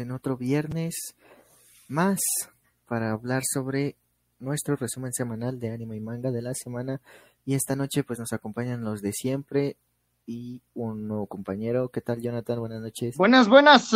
[0.00, 1.14] En otro viernes
[1.86, 2.18] más
[2.88, 3.94] para hablar sobre
[4.40, 7.00] nuestro resumen semanal de anime y manga de la semana.
[7.44, 9.76] Y esta noche pues nos acompañan los de siempre
[10.26, 11.88] y un nuevo compañero.
[11.88, 12.58] ¿Qué tal Jonathan?
[12.58, 13.16] Buenas noches.
[13.16, 13.94] Buenas, buenas.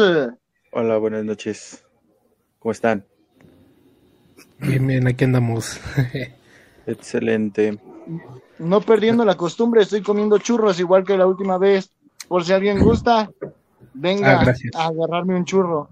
[0.70, 1.84] Hola, buenas noches.
[2.60, 3.04] ¿Cómo están?
[4.58, 5.80] Bien, bien, aquí andamos.
[6.86, 7.80] Excelente.
[8.60, 11.90] No perdiendo la costumbre, estoy comiendo churros igual que la última vez.
[12.28, 13.28] Por si alguien gusta,
[14.00, 14.74] venga Ah, gracias.
[14.74, 15.88] a agarrarme un churro.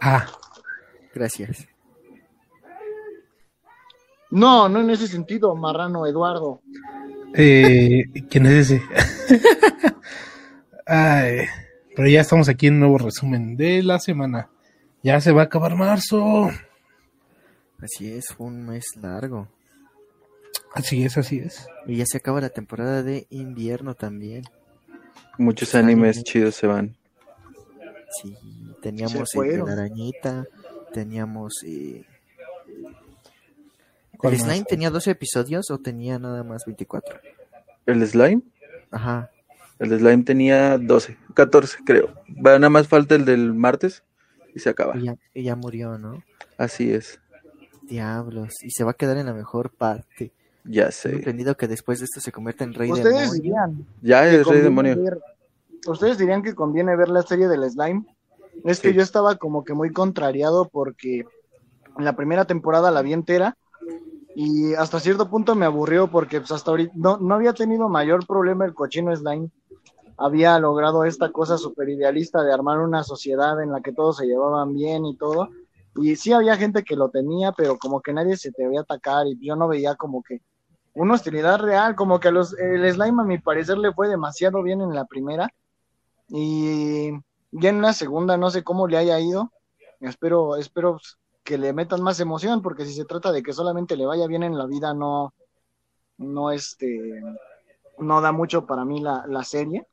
[0.00, 0.26] Ah,
[1.14, 1.68] Gracias.
[4.30, 6.60] No, no en ese sentido, marrano Eduardo.
[7.34, 8.82] eh, ¿quién es ese?
[10.86, 11.46] Ay,
[11.94, 14.48] pero ya estamos aquí en un nuevo resumen de la semana.
[15.02, 16.50] Ya se va a acabar marzo.
[17.80, 19.48] Así es, fue un mes largo.
[20.74, 21.66] Así es, así es.
[21.86, 24.44] Y ya se acaba la temporada de invierno también.
[25.38, 25.92] Muchos Anime.
[26.08, 26.96] animes chidos se van.
[28.22, 28.36] Sí,
[28.82, 29.66] teníamos el de fueron.
[29.66, 30.46] la arañita,
[30.92, 31.54] teníamos...
[31.64, 32.04] eh,
[34.18, 34.48] ¿Cuál ¿El más?
[34.50, 37.18] Slime tenía 12 episodios o tenía nada más 24?
[37.86, 38.42] ¿El slime?
[38.90, 39.30] Ajá,
[39.78, 42.14] El slime tenía 12, 14 creo.
[42.28, 44.04] Va, nada más falta el del martes
[44.54, 44.96] y se acaba.
[44.96, 46.22] y ya, y ya murió, ¿no?
[46.58, 47.18] Así es.
[47.82, 50.32] Diablos, y se va a quedar en la mejor parte.
[50.64, 51.12] Ya sé.
[51.16, 53.32] entendido que después de esto se convierte en rey Ustedes demonio.
[53.32, 54.96] dirían, Ya es rey demonio.
[55.02, 55.20] ver-
[55.86, 58.04] Ustedes dirían que conviene ver la serie del slime.
[58.64, 61.24] Es que yo estaba como que muy contrariado porque
[61.98, 63.56] en la primera temporada la vi entera
[64.36, 68.24] y hasta cierto punto me aburrió porque pues hasta ahorita no, no había tenido mayor
[68.26, 69.50] problema el cochino slime.
[70.16, 74.26] Había logrado esta cosa super idealista de armar una sociedad en la que todos se
[74.26, 75.48] llevaban bien y todo.
[75.96, 79.26] Y sí había gente que lo tenía, pero como que nadie se te veía atacar
[79.26, 80.40] y yo no veía como que
[80.94, 84.80] una hostilidad real, como que los, el slime a mi parecer le fue demasiado bien
[84.80, 85.48] en la primera.
[86.28, 87.10] Y
[87.50, 89.52] ya en la segunda no sé cómo le haya ido,
[90.00, 90.98] espero, espero
[91.44, 94.42] que le metan más emoción porque si se trata de que solamente le vaya bien
[94.42, 95.34] en la vida no,
[96.18, 97.22] no este,
[97.98, 99.86] no da mucho para mí la, la serie.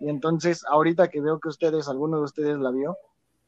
[0.00, 2.96] Y entonces ahorita que veo que ustedes, alguno de ustedes la vio,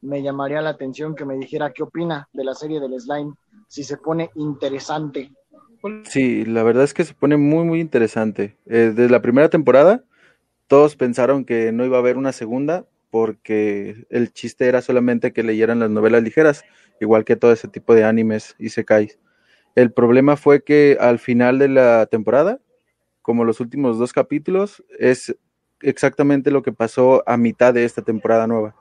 [0.01, 3.33] me llamaría la atención que me dijera qué opina de la serie del slime,
[3.67, 5.33] si se pone interesante.
[6.03, 8.57] Sí, la verdad es que se pone muy, muy interesante.
[8.65, 10.03] Eh, desde la primera temporada,
[10.67, 15.43] todos pensaron que no iba a haber una segunda porque el chiste era solamente que
[15.43, 16.63] leyeran las novelas ligeras,
[17.01, 19.19] igual que todo ese tipo de animes y sekais.
[19.75, 22.59] El problema fue que al final de la temporada,
[23.21, 25.35] como los últimos dos capítulos, es
[25.81, 28.75] exactamente lo que pasó a mitad de esta temporada nueva.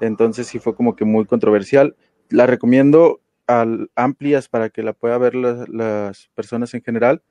[0.00, 1.96] Entonces sí fue como que muy controversial.
[2.30, 3.20] La recomiendo
[3.96, 7.22] amplias para que la pueda ver la- las personas en general,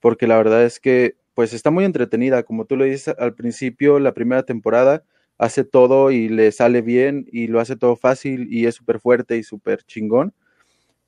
[0.00, 3.98] porque la verdad es que pues está muy entretenida, como tú lo dices al principio,
[3.98, 5.04] la primera temporada
[5.38, 9.36] hace todo y le sale bien y lo hace todo fácil y es súper fuerte
[9.36, 10.32] y súper chingón.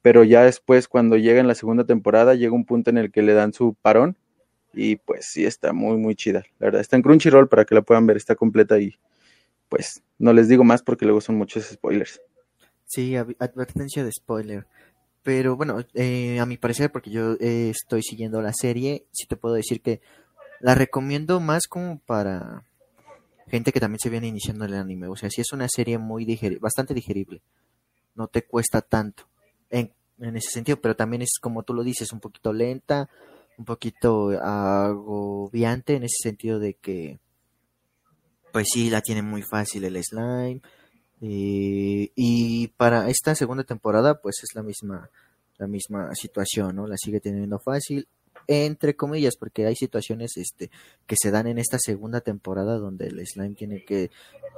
[0.03, 3.23] Pero ya después, cuando llega en la segunda temporada, llega un punto en el que
[3.23, 4.17] le dan su parón
[4.75, 6.45] y pues sí está muy, muy chida.
[6.61, 8.95] La verdad, está en Crunchyroll para que la puedan ver, está completa y
[9.69, 12.21] pues no les digo más porque luego son muchos spoilers.
[12.87, 14.67] Sí, advertencia de spoiler.
[15.23, 19.37] Pero bueno, eh, a mi parecer, porque yo eh, estoy siguiendo la serie, sí te
[19.37, 20.00] puedo decir que
[20.61, 22.65] la recomiendo más como para
[23.49, 25.09] gente que también se viene iniciando el anime.
[25.09, 27.43] O sea, sí es una serie muy digerible, bastante digerible.
[28.15, 29.25] No te cuesta tanto
[29.69, 33.11] en, en ese sentido, pero también es como tú lo dices, un poquito lenta,
[33.59, 37.19] un poquito agobiante en ese sentido de que,
[38.53, 40.61] pues sí, la tiene muy fácil el slime.
[41.21, 45.09] Eh, y para esta segunda temporada, pues es la misma,
[45.59, 46.87] la misma situación, ¿no?
[46.87, 48.07] La sigue teniendo fácil
[48.49, 50.71] entre comillas, porque hay situaciones este,
[51.07, 54.11] que se dan en esta segunda temporada donde el slime tiene que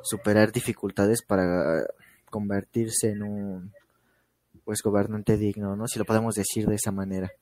[0.03, 1.87] superar dificultades para
[2.31, 3.73] convertirse en un
[4.65, 5.87] pues gobernante digno, ¿no?
[5.87, 7.33] Si lo podemos decir de esa manera.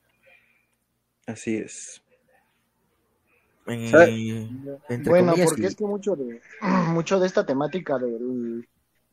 [1.25, 2.01] Así es.
[3.65, 4.49] Eh,
[5.03, 6.39] bueno, porque es que mucho de
[6.87, 8.65] mucho de esta temática del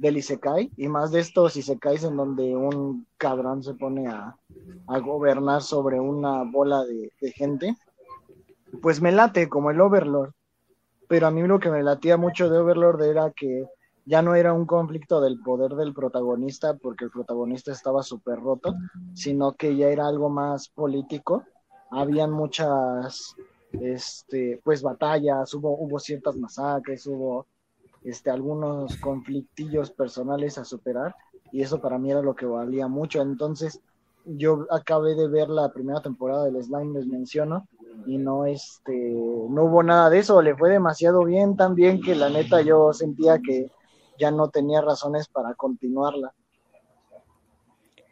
[0.05, 4.37] del Isekai y más de estos Isekais en donde un cabrón se pone a,
[5.01, 7.75] gobernar sobre una bola de, gente,
[8.83, 10.33] pues me late como el Overlord.
[11.09, 13.67] Pero a mí lo que me latía mucho de Overlord era que
[14.05, 18.75] ya no era un conflicto del poder del protagonista, porque el protagonista estaba súper roto,
[19.15, 21.45] sino que ya era algo más político.
[21.91, 23.35] Habían muchas,
[23.73, 27.47] este, pues batallas, hubo, hubo ciertas masacres, hubo
[28.05, 31.15] este, algunos conflictillos personales a superar
[31.51, 33.23] y eso para mí era lo que valía mucho.
[33.23, 33.81] Entonces,
[34.25, 37.67] yo acabé de ver la primera temporada del Slime, les menciono,
[38.06, 42.29] y no, este, no hubo nada de eso, le fue demasiado bien también que la
[42.29, 43.71] neta yo sentía que
[44.19, 46.33] ya no tenía razones para continuarla.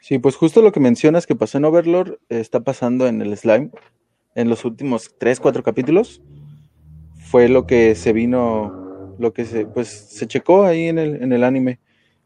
[0.00, 3.71] Sí, pues justo lo que mencionas que pasó en Overlord está pasando en el Slime.
[4.35, 6.21] En los últimos tres, cuatro capítulos
[7.31, 8.81] fue lo que se vino
[9.22, 11.80] lo que se, pues, se checó ahí en el, en el anime,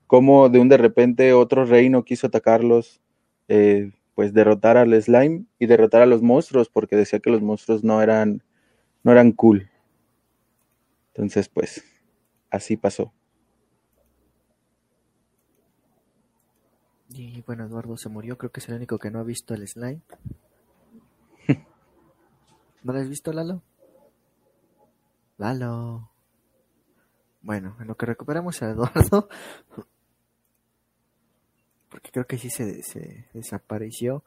[0.07, 3.01] como de un de repente otro reino quiso atacarlos,
[3.49, 7.85] eh, pues derrotar al slime y derrotar a los monstruos, porque decía que los monstruos
[7.85, 8.43] no eran,
[9.05, 9.71] no eran cool.
[11.15, 11.85] Entonces, pues,
[12.51, 13.13] así pasó.
[17.11, 19.69] Y bueno, Eduardo se murió, creo que es el único que no ha visto el
[19.69, 20.01] slime.
[22.83, 23.63] ¿No lo has visto, Lalo?
[25.39, 26.16] Lalo.
[27.47, 29.29] Bueno, en lo que recuperamos a Eduardo,
[31.89, 34.25] porque creo que sí se, desapareció.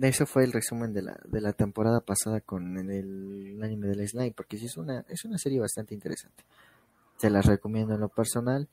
[0.00, 4.32] Eso fue el resumen de la, de la temporada pasada con el, anime del Slime,
[4.34, 6.44] porque sí es una, es una serie bastante interesante.
[7.18, 8.68] Se las recomiendo en lo personal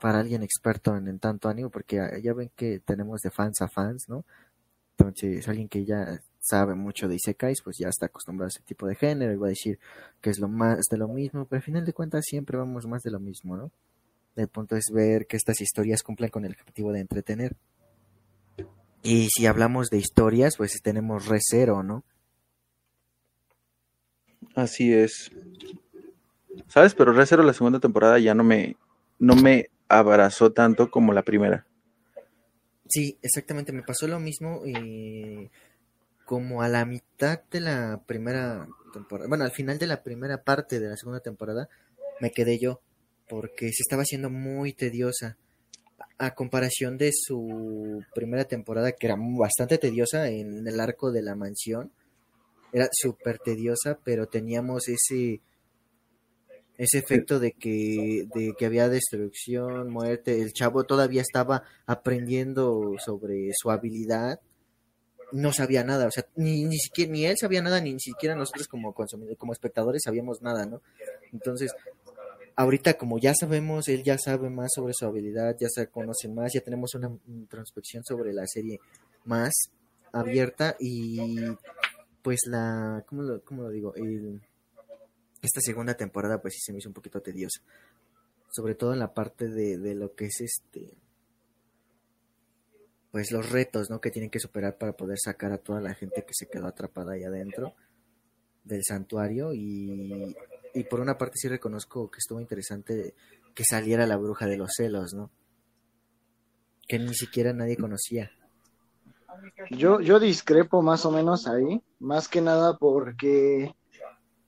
[0.00, 3.68] para alguien experto en, en tanto anime, porque ya ven que tenemos de fans a
[3.68, 4.24] fans, ¿no?
[4.96, 8.86] Entonces, alguien que ya sabe mucho de Isekais, pues ya está acostumbrado a ese tipo
[8.86, 9.78] de género y va a decir
[10.20, 13.02] que es lo más de lo mismo, pero al final de cuentas siempre vamos más
[13.02, 13.70] de lo mismo, ¿no?
[14.36, 17.56] El punto es ver que estas historias cumplen con el objetivo de entretener.
[19.02, 22.04] Y si hablamos de historias, pues tenemos Recero, ¿no?
[24.54, 25.30] Así es.
[26.68, 26.94] ¿Sabes?
[26.94, 28.76] Pero Recero la segunda temporada ya no me,
[29.18, 31.66] no me abrazó tanto como la primera.
[32.88, 35.50] Sí, exactamente, me pasó lo mismo y
[36.26, 40.80] como a la mitad de la primera temporada, bueno, al final de la primera parte
[40.80, 41.68] de la segunda temporada,
[42.20, 42.80] me quedé yo,
[43.28, 45.38] porque se estaba haciendo muy tediosa.
[46.18, 51.36] A comparación de su primera temporada, que era bastante tediosa en el arco de la
[51.36, 51.92] mansión,
[52.72, 55.40] era súper tediosa, pero teníamos ese
[56.78, 63.50] ese efecto de que, de que había destrucción, muerte, el chavo todavía estaba aprendiendo sobre
[63.54, 64.40] su habilidad
[65.32, 68.68] no sabía nada, o sea, ni, ni siquiera, ni él sabía nada, ni siquiera nosotros
[68.68, 70.82] como consumidores, como espectadores sabíamos nada, ¿no?
[71.32, 71.74] Entonces,
[72.54, 76.52] ahorita como ya sabemos, él ya sabe más sobre su habilidad, ya se conoce más,
[76.52, 78.80] ya tenemos una introspección sobre la serie
[79.24, 79.52] más
[80.12, 81.36] abierta y
[82.22, 83.94] pues la, ¿cómo lo, cómo lo digo?
[85.42, 87.60] esta segunda temporada pues sí se me hizo un poquito tediosa,
[88.50, 90.96] sobre todo en la parte de, de lo que es este
[93.16, 93.98] pues los retos ¿no?
[93.98, 97.12] que tienen que superar para poder sacar a toda la gente que se quedó atrapada
[97.12, 97.72] ahí adentro
[98.62, 100.36] del santuario y,
[100.74, 103.14] y por una parte sí reconozco que estuvo interesante
[103.54, 105.30] que saliera la bruja de los celos, ¿no?
[106.86, 108.30] Que ni siquiera nadie conocía.
[109.70, 113.74] Yo, yo discrepo más o menos ahí, más que nada porque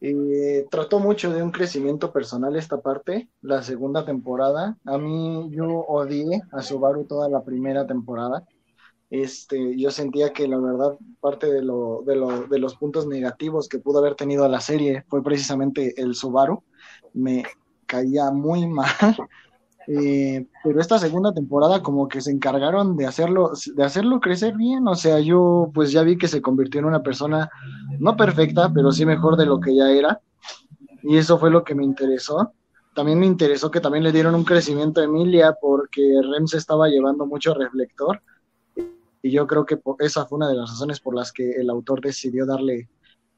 [0.01, 4.79] Eh, trató mucho de un crecimiento personal esta parte, la segunda temporada.
[4.85, 8.47] A mí yo odié a Subaru toda la primera temporada.
[9.11, 13.69] Este, yo sentía que la verdad parte de, lo, de, lo, de los puntos negativos
[13.69, 16.63] que pudo haber tenido la serie fue precisamente el Subaru.
[17.15, 17.45] Me
[17.87, 18.87] caía muy mal
[19.89, 24.87] eh, pero esta segunda temporada como que se encargaron de hacerlo, de hacerlo crecer bien,
[24.87, 27.49] o sea, yo pues ya vi que se convirtió en una persona
[27.99, 30.21] no perfecta, pero sí mejor de lo que ya era,
[31.03, 32.53] y eso fue lo que me interesó.
[32.95, 36.89] También me interesó que también le dieron un crecimiento a Emilia porque Rem se estaba
[36.89, 38.21] llevando mucho reflector,
[39.23, 42.01] y yo creo que esa fue una de las razones por las que el autor
[42.01, 42.89] decidió darle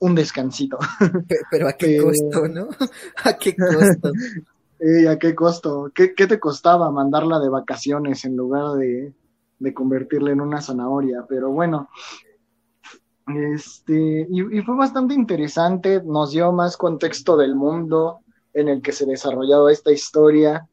[0.01, 0.79] un descansito.
[1.51, 2.69] Pero a qué costo, ¿no?
[3.25, 4.13] ¿A qué costo?
[4.81, 5.93] ¿Y ¿A qué costo?
[5.95, 9.13] ¿Qué, te costaba mandarla de vacaciones en lugar de,
[9.59, 11.27] de convertirla en una zanahoria?
[11.29, 11.91] Pero bueno,
[13.27, 18.21] este, y, fue bastante interesante, nos dio más contexto del mundo
[18.53, 20.67] en el que se desarrollaba esta historia,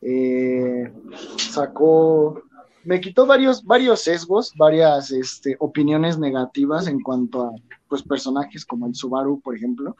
[0.00, 0.92] eh,
[1.36, 2.42] sacó,
[2.84, 7.50] me quitó varios, varios sesgos, varias este, opiniones negativas en cuanto a
[7.88, 9.96] pues, personajes como el Subaru, por ejemplo,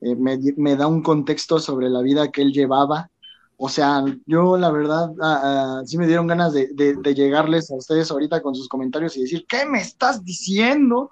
[0.00, 3.08] eh, me, da un contexto sobre la vida que él llevaba.
[3.56, 5.12] O sea, yo la verdad,
[5.84, 6.66] sí me dieron ganas de,
[7.14, 11.10] llegarles a ustedes ahorita con sus comentarios y decir, ¿qué me estás diciendo?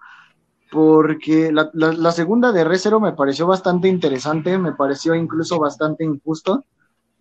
[0.73, 6.65] Porque la, segunda de Recero me pareció bastante interesante, me pareció incluso bastante injusto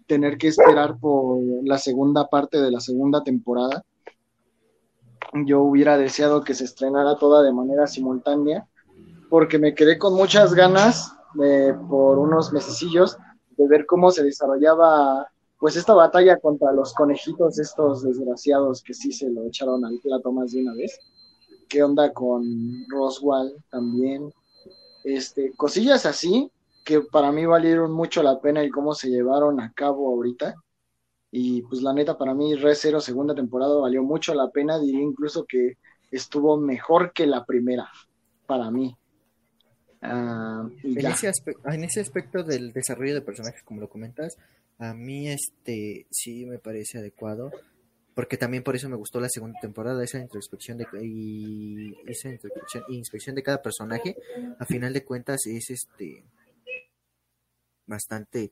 [0.09, 3.85] tener que esperar por la segunda parte de la segunda temporada.
[5.45, 8.67] Yo hubiera deseado que se estrenara toda de manera simultánea,
[9.29, 11.13] porque me quedé con muchas ganas
[11.87, 13.17] por unos mesecillos
[13.55, 15.27] de ver cómo se desarrollaba
[15.59, 20.31] pues esta batalla contra los conejitos estos desgraciados que sí se lo echaron al plato
[20.31, 20.99] más de una vez.
[21.67, 22.43] ¿Qué onda con
[22.87, 24.33] Roswell también?
[25.03, 26.51] Este, cosillas así
[26.89, 30.55] que para mí valieron mucho la pena y cómo se llevaron a cabo ahorita.
[31.29, 35.03] Y pues la neta, para mí, Re Zero segunda temporada valió mucho la pena, diría
[35.03, 35.77] incluso que
[36.09, 37.87] estuvo mejor que la primera,
[38.47, 38.97] para mí.
[40.01, 44.35] Ah, en, ese aspecto, en ese aspecto del desarrollo de personajes, como lo comentas,
[44.79, 47.51] a mí este sí me parece adecuado,
[48.15, 52.83] porque también por eso me gustó la segunda temporada, esa introspección de y esa introspección,
[52.89, 54.15] inspección de cada personaje,
[54.57, 56.23] a final de cuentas es este
[57.89, 58.51] bastante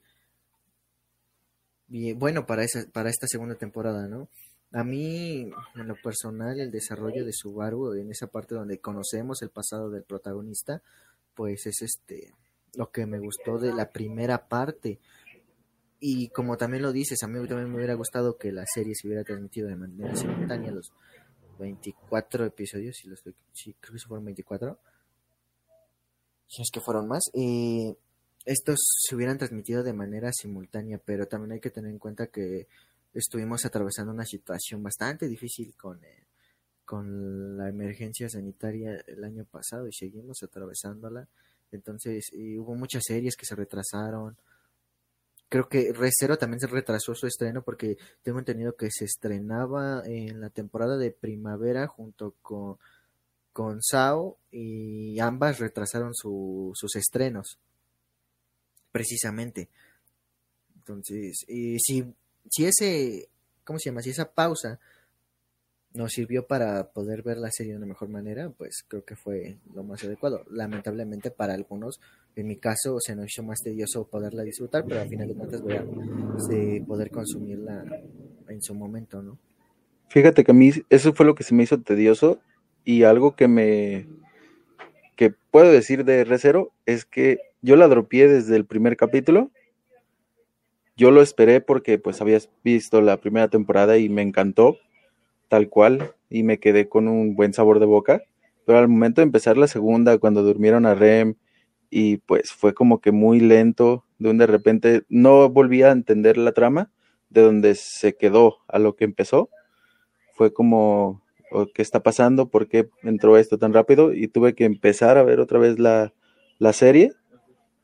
[1.87, 4.27] bien, bueno para esa, para esta segunda temporada, ¿no?
[4.73, 9.49] A mí, en lo personal, el desarrollo de Subaru, en esa parte donde conocemos el
[9.49, 10.81] pasado del protagonista,
[11.33, 12.33] pues es este
[12.75, 14.99] lo que me gustó de la primera parte.
[15.99, 19.07] Y como también lo dices, a mí también me hubiera gustado que la serie se
[19.07, 20.91] hubiera transmitido de manera simultánea los
[21.57, 24.77] 24 episodios, si los, sí, creo que fueron 24.
[26.47, 27.23] Si es que fueron más.
[27.33, 27.95] y
[28.47, 32.67] estos se hubieran transmitido de manera simultánea, pero también hay que tener en cuenta que
[33.13, 36.27] estuvimos atravesando una situación bastante difícil con, eh,
[36.85, 41.27] con la emergencia sanitaria el año pasado y seguimos atravesándola.
[41.73, 44.37] Entonces, hubo muchas series que se retrasaron.
[45.49, 50.39] Creo que Recero también se retrasó su estreno porque tengo entendido que se estrenaba en
[50.39, 52.77] la temporada de primavera junto con,
[53.51, 57.59] con Sao y ambas retrasaron su, sus estrenos.
[58.97, 59.69] Precisamente.
[60.75, 62.03] Entonces, y si,
[62.49, 63.29] si ese,
[63.63, 64.01] ¿cómo se llama?
[64.01, 64.79] Si esa pausa
[65.93, 69.57] nos sirvió para poder ver la serie de una mejor manera, pues creo que fue
[69.75, 70.45] lo más adecuado.
[70.49, 71.99] Lamentablemente para algunos,
[72.35, 75.61] en mi caso, se nos hizo más tedioso poderla disfrutar, pero al final de cuentas
[75.61, 75.85] voy a
[76.87, 77.85] poder consumirla
[78.47, 79.37] en su momento, ¿no?
[80.09, 82.39] Fíjate que a mí eso fue lo que se me hizo tedioso
[82.83, 84.07] y algo que me
[85.15, 89.51] que puedo decir de Recero es que yo la dropié desde el primer capítulo.
[90.95, 94.77] Yo lo esperé porque pues habías visto la primera temporada y me encantó
[95.49, 98.21] tal cual y me quedé con un buen sabor de boca.
[98.65, 101.35] Pero al momento de empezar la segunda, cuando durmieron a Rem
[101.89, 106.37] y pues fue como que muy lento, de un de repente no volví a entender
[106.37, 106.89] la trama
[107.29, 109.49] de donde se quedó a lo que empezó.
[110.35, 111.21] Fue como,
[111.51, 112.47] oh, ¿qué está pasando?
[112.47, 114.13] ¿Por qué entró esto tan rápido?
[114.13, 116.13] Y tuve que empezar a ver otra vez la,
[116.59, 117.11] la serie,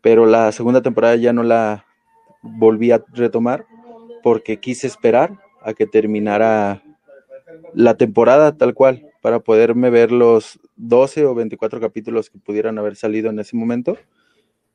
[0.04, 1.86] pero la segunda temporada ya no la
[2.44, 3.66] volví a retomar
[4.22, 6.84] porque quise esperar a que terminara
[7.74, 12.98] la temporada tal cual, para poderme ver los 12 o 24 capítulos que pudieran haber
[12.98, 13.98] salido en ese momento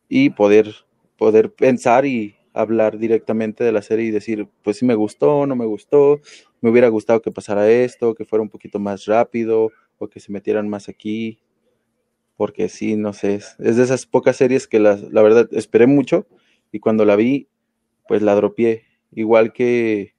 [0.08, 0.74] y poder,
[1.18, 5.56] poder pensar y hablar directamente de la serie y decir, pues si me gustó, no
[5.56, 6.20] me gustó,
[6.62, 10.32] me hubiera gustado que pasara esto, que fuera un poquito más rápido o que se
[10.32, 11.38] metieran más aquí.
[12.38, 15.88] Porque sí, no sé, es, es de esas pocas series que las, la verdad esperé
[15.88, 16.28] mucho
[16.70, 17.48] y cuando la vi,
[18.06, 20.14] pues la dropié, igual que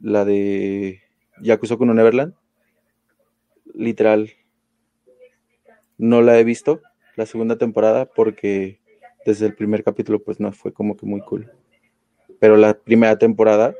[0.00, 1.02] la de
[1.42, 2.34] Yakuza con Neverland,
[3.74, 4.30] literal,
[5.98, 6.80] no la he visto
[7.16, 8.80] la segunda temporada porque
[9.26, 11.52] desde el primer capítulo pues no fue como que muy cool.
[12.40, 13.74] Pero la primera temporada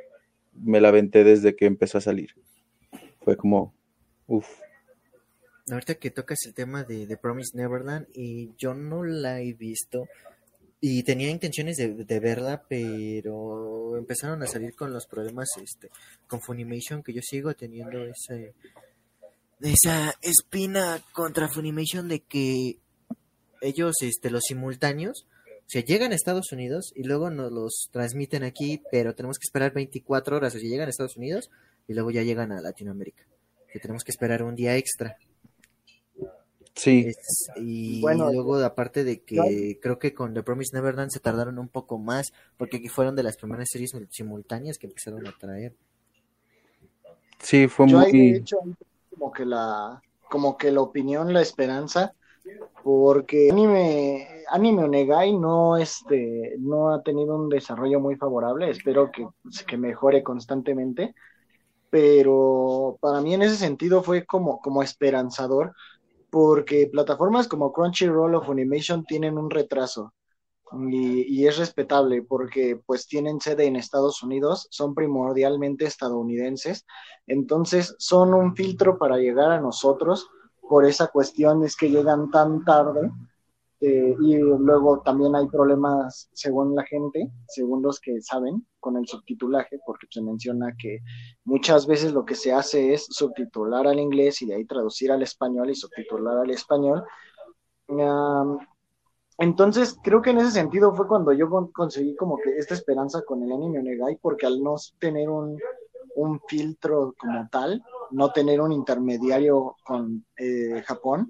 [0.53, 2.35] me la venté desde que empezó a salir.
[3.23, 3.75] Fue como,
[4.27, 4.61] uff.
[5.71, 10.09] Ahorita que tocas el tema de, Promise Neverland y yo no la he visto
[10.81, 15.91] y tenía intenciones de, verla, pero empezaron a salir con los problemas este
[16.27, 18.55] con Funimation que yo sigo teniendo ese
[19.61, 22.79] esa espina contra Funimation de que
[23.61, 25.27] ellos este los simultáneos
[25.75, 29.73] o llegan a Estados Unidos y luego nos los transmiten aquí, pero tenemos que esperar
[29.73, 30.55] 24 horas.
[30.55, 31.51] O sea, llegan a Estados Unidos
[31.89, 33.25] y luego ya llegan a Latinoamérica.
[33.73, 35.17] Que tenemos que esperar un día extra.
[36.75, 37.07] Sí.
[37.09, 39.45] Es, y bueno, luego, aparte de que ¿no?
[39.81, 43.23] creo que con The Promise Neverland se tardaron un poco más, porque aquí fueron de
[43.23, 45.75] las primeras series simultáneas que empezaron a traer.
[47.39, 48.07] Sí, fue Yo muy.
[48.07, 48.59] ahí, de hecho,
[49.11, 52.15] como que la, como que la opinión, la esperanza,
[52.83, 59.27] porque anime, anime Onegai no, este, no ha tenido un desarrollo muy favorable, espero que,
[59.67, 61.15] que mejore constantemente,
[61.91, 65.75] pero para mí en ese sentido fue como, como esperanzador,
[66.33, 70.15] porque plataformas como Crunchyroll o Funimation tienen un retraso.
[70.91, 76.87] Y, y, es respetable porque pues tienen sede en Estados Unidos, son primordialmente estadounidenses,
[77.27, 80.31] entonces son un filtro para llegar a nosotros,
[80.63, 83.11] por esa cuestión es que llegan tan tarde
[83.85, 89.09] eh, y luego también hay problemas según la gente, según los que saben, con el
[89.09, 91.01] subtitulaje, porque se menciona que
[91.45, 95.23] muchas veces lo que se hace es subtitular al inglés y de ahí traducir al
[95.23, 97.03] español y subtitular al español.
[97.89, 98.61] Um,
[99.39, 103.23] entonces, creo que en ese sentido fue cuando yo con conseguí como que esta esperanza
[103.27, 105.59] con el anime Onegai, porque al no tener un,
[106.15, 111.27] un filtro como tal, no tener un intermediario con eh, Japón,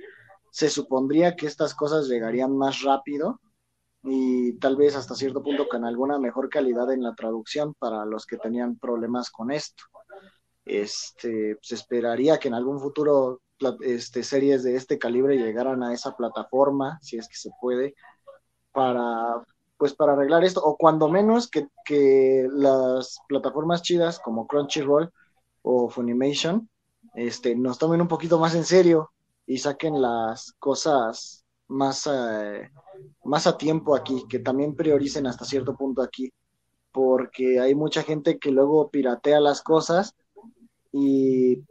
[0.52, 3.40] se supondría que estas cosas llegarían más rápido
[4.02, 8.26] y tal vez hasta cierto punto con alguna mejor calidad en la traducción para los
[8.26, 9.84] que tenían problemas con esto.
[10.66, 13.40] Este, se esperaría que en algún futuro
[13.80, 17.94] este, series de este calibre llegaran a esa plataforma, si es que se puede,
[18.72, 19.42] para
[19.78, 25.10] pues para arreglar esto, o cuando menos que, que las plataformas chidas como Crunchyroll
[25.62, 26.68] o Funimation
[27.14, 29.11] este, nos tomen un poquito más en serio
[29.46, 32.70] y saquen las cosas más, eh,
[33.24, 36.32] más a tiempo aquí, que también prioricen hasta cierto punto aquí,
[36.92, 40.14] porque hay mucha gente que luego piratea las cosas
[40.92, 41.64] y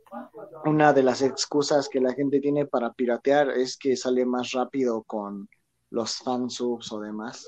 [0.65, 5.03] una de las excusas que la gente tiene para piratear es que sale más rápido
[5.03, 5.47] con
[5.91, 7.47] los fansubs o demás.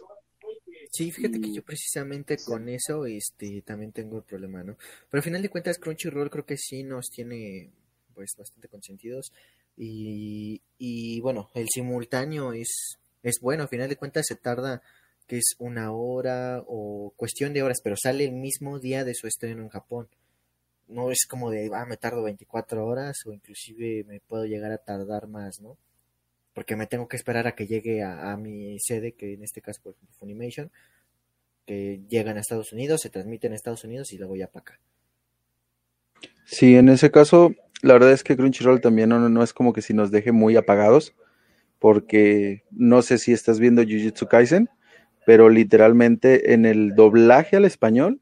[0.92, 4.76] Sí, fíjate que yo precisamente con eso este también tengo el problema, ¿no?
[5.10, 7.72] Pero al final de cuentas Crunchyroll creo que sí nos tiene
[8.14, 9.34] pues bastante consentidos
[9.78, 14.82] y, y bueno, el simultáneo es es bueno, al final de cuentas se tarda
[15.28, 19.28] que es una hora o cuestión de horas, pero sale el mismo día de su
[19.28, 20.10] estreno en Japón.
[20.90, 24.78] No es como de, ah, me tardo 24 horas o inclusive me puedo llegar a
[24.78, 25.78] tardar más, ¿no?
[26.54, 29.62] porque me tengo que esperar a que llegue a, a, mi sede, que en este
[29.62, 30.72] caso, por ejemplo, Funimation,
[31.66, 34.80] que llegan a Estados Unidos, se transmiten a Estados Unidos y luego ya para acá.
[36.46, 39.82] Sí, en ese caso, la verdad es que Crunchyroll también no, no es como que
[39.82, 41.14] si nos deje muy apagados,
[41.80, 44.70] porque no sé si estás viendo Jujutsu Kaisen,
[45.26, 48.22] pero literalmente en el doblaje al español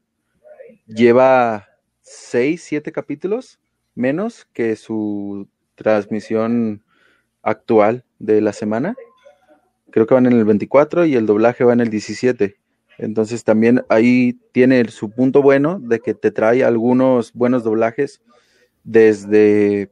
[0.87, 1.67] lleva
[2.01, 3.59] 6, 7 capítulos
[3.93, 6.83] menos que su transmisión
[7.43, 8.95] actual de la semana.
[9.91, 12.55] Creo que van en el 24 y el doblaje va en el 17.
[12.97, 18.23] Entonces también ahí tiene su punto bueno de que te trae algunos buenos doblajes
[18.83, 19.91] desde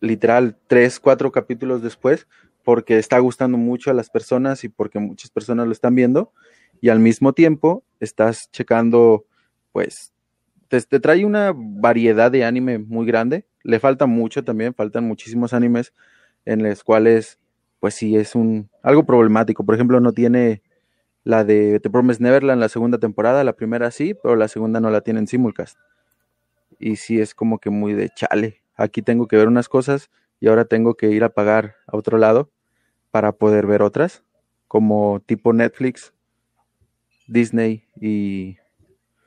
[0.00, 2.26] literal 3, 4 capítulos después,
[2.64, 6.32] porque está gustando mucho a las personas y porque muchas personas lo están viendo.
[6.80, 9.24] Y al mismo tiempo estás checando,
[9.72, 10.12] pues,
[10.68, 13.46] te, trae una variedad de anime muy grande.
[13.62, 15.92] Le falta mucho también, faltan muchísimos animes
[16.44, 17.38] en las cuales,
[17.80, 19.64] pues sí, es un algo problemático.
[19.64, 20.62] Por ejemplo, no tiene
[21.24, 24.90] la de The Promised Neverland la segunda temporada, la primera sí, pero la segunda no
[24.90, 25.78] la tiene en simulcast.
[26.78, 28.62] Y sí es como que muy de chale.
[28.76, 30.10] Aquí tengo que ver unas cosas
[30.40, 32.50] y ahora tengo que ir a pagar a otro lado
[33.10, 34.22] para poder ver otras,
[34.68, 36.12] como tipo Netflix,
[37.26, 38.56] Disney y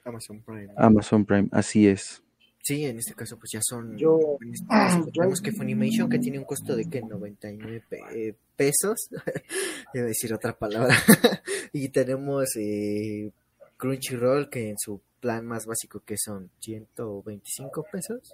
[0.05, 0.69] Amazon Prime.
[0.77, 2.23] Amazon Prime, así es.
[2.63, 3.97] Sí, en este caso pues ya son...
[3.97, 8.01] Yo- en este caso, tenemos que Funimation que tiene un costo de que 99 pe-
[8.13, 9.09] eh, pesos,
[9.93, 10.95] a decir otra palabra,
[11.73, 13.31] y tenemos eh,
[13.77, 18.33] Crunchyroll que en su plan más básico que son 125 pesos,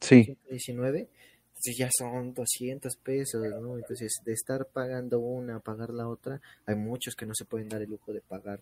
[0.00, 1.08] Sí, 119,
[1.48, 3.76] entonces ya son 200 pesos, ¿no?
[3.76, 7.68] Entonces de estar pagando una a pagar la otra, hay muchos que no se pueden
[7.68, 8.60] dar el lujo de pagar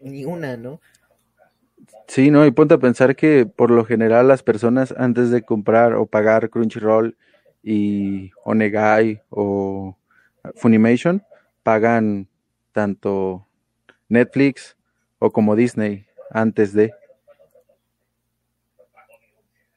[0.00, 0.80] ni una, ¿no?
[2.06, 5.94] sí, no, y ponte a pensar que por lo general las personas antes de comprar
[5.94, 7.16] o pagar Crunchyroll
[7.62, 9.96] y Onegai o
[10.56, 11.22] Funimation
[11.62, 12.28] pagan
[12.72, 13.46] tanto
[14.08, 14.76] Netflix
[15.18, 16.92] o como Disney antes de.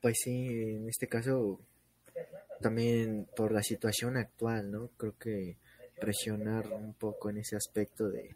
[0.01, 1.59] Pues sí, en este caso
[2.61, 4.89] también por la situación actual, ¿no?
[4.97, 5.57] Creo que
[5.99, 8.35] presionar un poco en ese aspecto de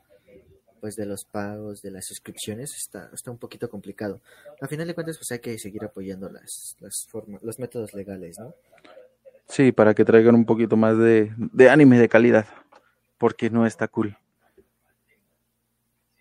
[0.81, 4.21] pues de los pagos, de las suscripciones está está un poquito complicado.
[4.61, 8.37] A final de cuentas pues hay que seguir apoyando las las formas, los métodos legales,
[8.39, 8.53] ¿no?
[9.47, 12.47] Sí, para que traigan un poquito más de, de anime de calidad,
[13.17, 14.17] porque no está cool.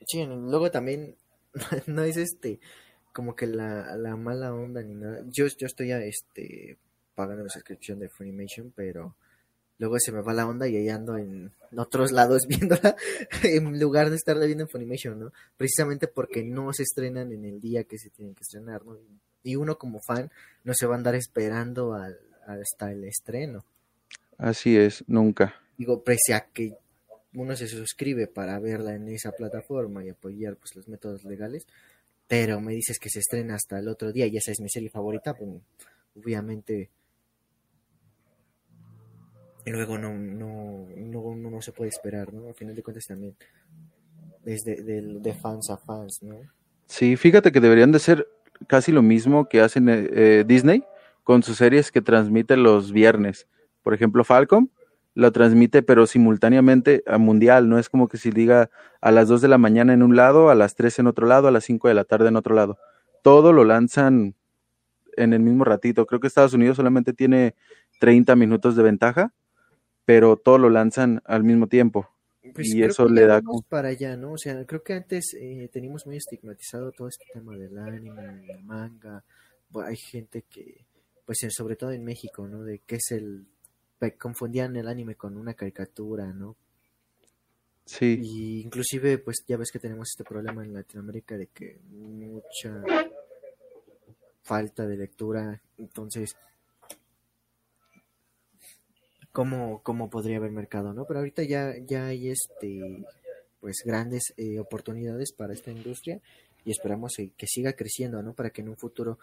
[0.06, 1.16] Sí, luego también
[1.86, 2.60] no es este
[3.14, 5.22] como que la, la mala onda ni nada.
[5.28, 6.76] Yo, yo estoy este
[7.14, 9.14] pagando la suscripción de Funimation, pero
[9.78, 12.96] luego se me va la onda y ahí ando en otros lados viéndola
[13.44, 15.32] en lugar de estarla viendo en Funimation, ¿no?
[15.56, 18.98] Precisamente porque no se estrenan en el día que se tienen que estrenar, ¿no?
[19.44, 20.30] Y uno como fan
[20.64, 23.64] no se va a andar esperando al, hasta el estreno.
[24.38, 25.54] Así es, nunca.
[25.78, 26.76] Digo, pese a que
[27.34, 31.66] uno se suscribe para verla en esa plataforma y apoyar pues los métodos legales,
[32.28, 34.90] pero me dices que se estrena hasta el otro día y esa es mi serie
[34.90, 35.50] favorita, pues
[36.16, 36.90] obviamente
[39.66, 42.48] luego no no, no, no, se puede esperar, ¿no?
[42.48, 43.34] Al final de cuentas también
[44.44, 44.62] es
[45.40, 46.36] fans a fans, ¿no?
[46.86, 48.28] Sí, fíjate que deberían de ser
[48.66, 50.84] casi lo mismo que hacen eh, Disney
[51.22, 53.48] con sus series que transmite los viernes.
[53.82, 54.68] Por ejemplo, Falcom
[55.14, 59.40] lo transmite pero simultáneamente a mundial, no es como que si diga a las 2
[59.40, 61.88] de la mañana en un lado, a las 3 en otro lado, a las 5
[61.88, 62.78] de la tarde en otro lado.
[63.22, 64.34] Todo lo lanzan
[65.16, 66.06] en el mismo ratito.
[66.06, 67.54] Creo que Estados Unidos solamente tiene
[68.00, 69.32] 30 minutos de ventaja,
[70.04, 72.08] pero todo lo lanzan al mismo tiempo.
[72.52, 74.32] Pues y eso le da para allá, ¿no?
[74.32, 78.62] O sea, creo que antes eh, teníamos muy estigmatizado todo este tema del anime, el
[78.64, 79.24] manga.
[79.70, 80.84] Bueno, hay gente que,
[81.24, 82.62] pues sobre todo en México, ¿no?
[82.62, 83.46] De que es el...
[84.12, 86.56] confundían el anime con una caricatura, ¿no?
[87.86, 92.82] Sí, Y inclusive, pues ya ves que tenemos este problema en Latinoamérica de que mucha
[94.42, 96.34] falta de lectura, entonces,
[99.32, 101.04] ¿cómo, cómo podría haber mercado, no?
[101.06, 103.04] Pero ahorita ya, ya hay este,
[103.60, 106.20] pues grandes eh, oportunidades para esta industria
[106.64, 108.32] y esperamos eh, que siga creciendo, ¿no?
[108.34, 109.18] Para que en un futuro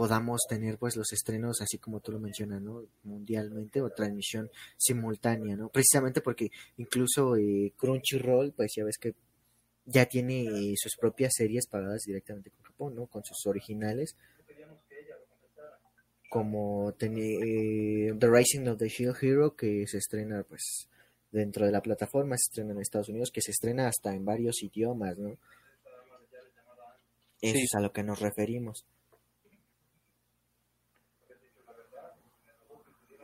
[0.00, 2.86] podamos tener pues los estrenos así como tú lo mencionas, ¿no?
[3.02, 5.68] Mundialmente o transmisión simultánea, ¿no?
[5.68, 9.14] Precisamente porque incluso eh, Crunchyroll, pues ya ves que
[9.84, 13.08] ya tiene eh, sus propias series pagadas directamente con Japón, ¿no?
[13.08, 14.16] Con sus originales.
[16.30, 20.88] Como eh, The Rising of the Shield Hero, que se estrena pues
[21.30, 24.62] dentro de la plataforma, se estrena en Estados Unidos, que se estrena hasta en varios
[24.62, 25.36] idiomas, ¿no?
[27.42, 27.64] Eso Sí.
[27.64, 28.86] es a lo que nos referimos.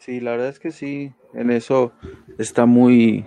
[0.06, 1.92] Sí, la verdad es que sí, en eso
[2.38, 3.26] está muy,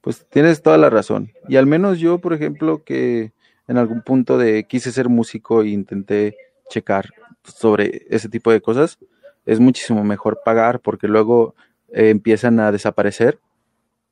[0.00, 1.30] pues tienes toda la razón.
[1.48, 3.32] Y al menos yo, por ejemplo, que
[3.68, 6.36] en algún punto de quise ser músico e intenté
[6.68, 7.10] checar
[7.44, 8.98] sobre ese tipo de cosas,
[9.46, 11.54] es muchísimo mejor pagar porque luego
[11.92, 13.38] eh, empiezan a desaparecer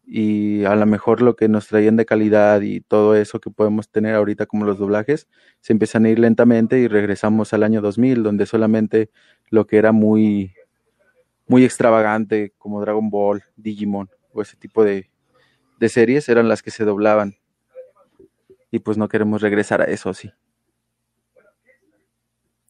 [0.06, 3.88] y a lo mejor lo que nos traían de calidad y todo eso que podemos
[3.88, 5.26] tener ahorita como los doblajes,
[5.58, 9.10] se empiezan a ir lentamente y regresamos al año 2000, donde solamente
[9.48, 10.54] lo que era muy
[11.50, 15.10] muy extravagante como Dragon Ball, Digimon o ese tipo de,
[15.80, 17.38] de series eran las que se doblaban.
[18.70, 20.30] Y pues no queremos regresar a eso, sí.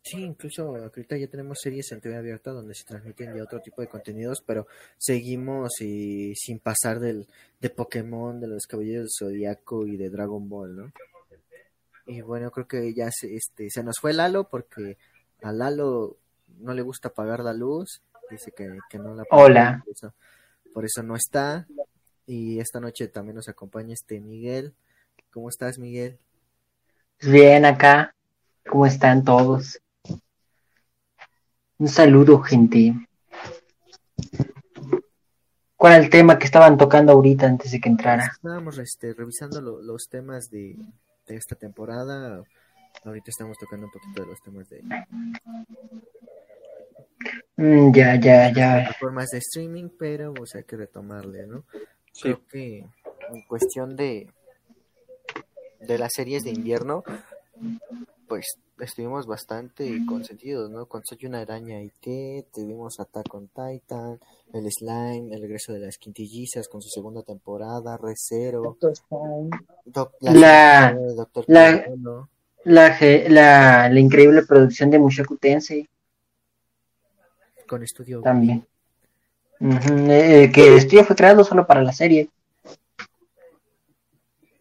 [0.02, 3.82] Sí, incluso ahorita ya tenemos series en TV abierta donde se transmiten ya otro tipo
[3.82, 4.66] de contenidos, pero
[4.96, 7.28] seguimos eh, sin pasar del
[7.60, 10.92] de Pokémon, de los Caballeros del Zodiaco y de Dragon Ball, ¿no?
[12.06, 14.96] Y bueno, creo que ya se, este, se nos fue Lalo porque
[15.42, 16.16] a Lalo
[16.60, 19.82] no le gusta apagar la luz, dice que, que no la Hola.
[19.84, 20.14] Por eso,
[20.74, 21.66] por eso no está.
[22.26, 24.74] Y esta noche también nos acompaña este Miguel.
[25.32, 26.18] ¿Cómo estás, Miguel?
[27.22, 28.14] Bien acá.
[28.68, 29.80] ¿Cómo están todos?
[31.78, 32.94] Un saludo, gente.
[35.76, 38.26] ¿Cuál era el tema que estaban tocando ahorita antes de que entrara?
[38.26, 40.76] Estábamos este, revisando lo- los temas de,
[41.26, 42.44] de esta temporada,
[43.04, 44.82] ahorita estamos tocando un poquito de los temas de
[47.56, 48.74] ya, ya, ya.
[48.76, 51.64] plataformas de streaming, pero pues hay que retomarle, ¿no?
[52.12, 52.22] Sí.
[52.22, 52.78] Creo que
[53.32, 54.30] en cuestión de
[55.80, 57.02] de las series de invierno,
[58.28, 58.46] pues
[58.80, 60.86] estuvimos bastante consentidos, ¿no?
[60.86, 64.18] Con Soy una araña y qué, tuvimos Attack on Titan,
[64.52, 68.92] el Slime, el regreso de las quintillizas con su segunda temporada, Recero, Doctor.
[69.84, 71.44] Doc- La- Doctor
[72.64, 75.88] la- ge- la, la increíble producción de Mushoku Tensei
[77.70, 78.66] con estudio también.
[79.60, 82.28] Ujú, eh, que el estudio fue creado solo para la serie.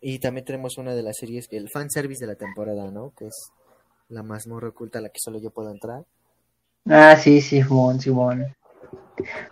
[0.02, 3.12] Y también tenemos una de las series, el fanservice de la temporada, ¿no?
[3.17, 3.50] Que es
[4.10, 6.04] la mazmorra oculta a la que solo yo puedo entrar.
[6.88, 8.45] Ah, sí, sí, Simón, Simón.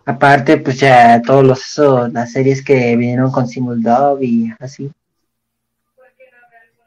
[0.06, 4.92] Aparte, pues ya todos los eso, las series que vinieron con Simuldub y así.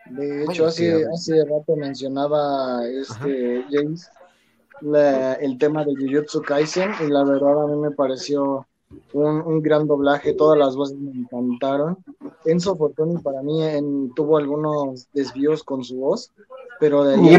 [0.07, 4.09] De Bueno, hecho, hace, sí, hace rato mencionaba este James
[4.83, 8.67] la- el tema de Jujutsu Kaisen y la verdad a mí me pareció
[9.13, 11.99] un, un gran doblaje, todas las voces me encantaron.
[12.45, 16.33] Enzo Fortuni para mí en- tuvo algunos desvíos con su voz,
[16.81, 17.39] pero de Yo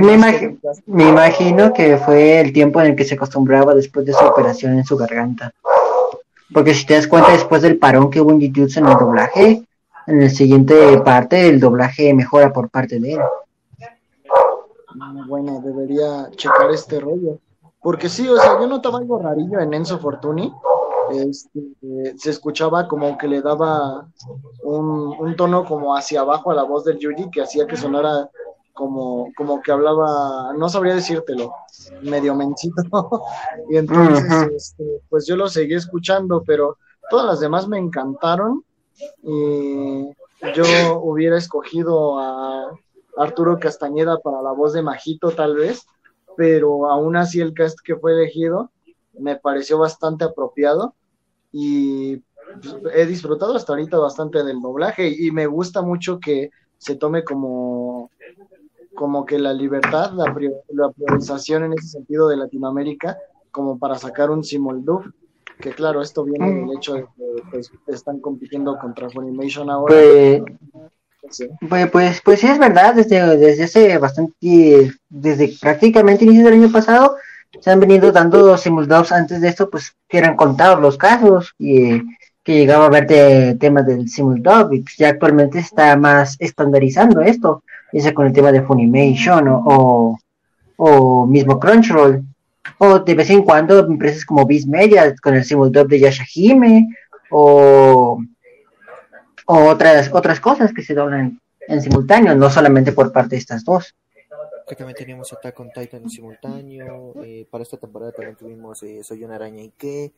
[0.85, 4.77] Me imagino que fue el tiempo en el que se acostumbraba después de su operación
[4.77, 5.51] en su garganta.
[6.53, 9.63] Porque si te das cuenta, después del parón que hubo en Jujutsu en el doblaje,
[10.07, 13.19] en el siguiente parte el doblaje mejora por parte de él.
[14.99, 17.39] Ah, Bueno, debería checar este rollo.
[17.81, 20.53] Porque sí, o sea, yo notaba algo rarillo en Enzo Fortuni.
[21.13, 24.07] Este, eh, se escuchaba como que le daba
[24.63, 28.29] un, un tono como hacia abajo a la voz del Yuji que hacía que sonara
[28.73, 31.53] como, como que hablaba, no sabría decírtelo,
[32.01, 32.81] medio mencito.
[33.69, 36.77] y entonces, este, pues yo lo seguí escuchando, pero
[37.09, 38.63] todas las demás me encantaron.
[39.23, 40.09] Y
[40.55, 42.71] yo hubiera escogido a
[43.17, 45.85] Arturo Castañeda para la voz de Majito, tal vez,
[46.37, 48.71] pero aún así el cast que fue elegido
[49.19, 50.95] me pareció bastante apropiado
[51.51, 52.17] y
[52.61, 57.23] pues, he disfrutado hasta ahorita bastante del doblaje y me gusta mucho que se tome
[57.23, 58.09] como
[58.93, 63.17] como que la libertad, la, pri- la priorización en ese sentido de Latinoamérica,
[63.49, 65.13] como para sacar un Simuldub,
[65.59, 69.95] que claro, esto viene del hecho de que pues, están compitiendo contra Funimation ahora.
[69.95, 70.43] Pues,
[71.29, 71.47] Sí.
[71.69, 76.71] pues, pues, pues sí es verdad, desde, desde hace bastante, desde prácticamente inicio del año
[76.71, 77.15] pasado,
[77.59, 81.91] se han venido dando simuldubs antes de esto, pues que eran contados los casos y
[81.93, 82.03] eh,
[82.43, 87.21] que llegaba a haber de- temas del simuldub y pues, ya actualmente está más estandarizando
[87.21, 90.17] esto, ya sea con el tema de Funimation o, o,
[90.77, 92.23] o mismo Crunchyroll,
[92.79, 96.87] o de vez en cuando empresas como Viz Media con el simuldub de Yashahime
[97.29, 98.17] o
[99.51, 103.65] o otras otras cosas que se doblan en simultáneo, no solamente por parte de estas
[103.65, 103.93] dos.
[104.67, 107.13] Que también teníamos Attack on Titan en simultáneo.
[107.23, 110.13] eh, para esta temporada también tuvimos eh, Soy una araña y qué.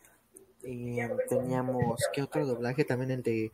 [0.64, 2.86] Y teníamos, ¿qué otro doblaje?
[2.86, 3.52] También el de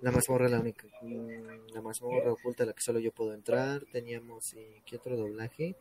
[0.00, 0.86] La mazmorra, la única.
[1.02, 3.82] mm, La mazmorra oculta a la que solo yo puedo entrar.
[3.92, 5.74] Teníamos, eh, ¿qué otro doblaje?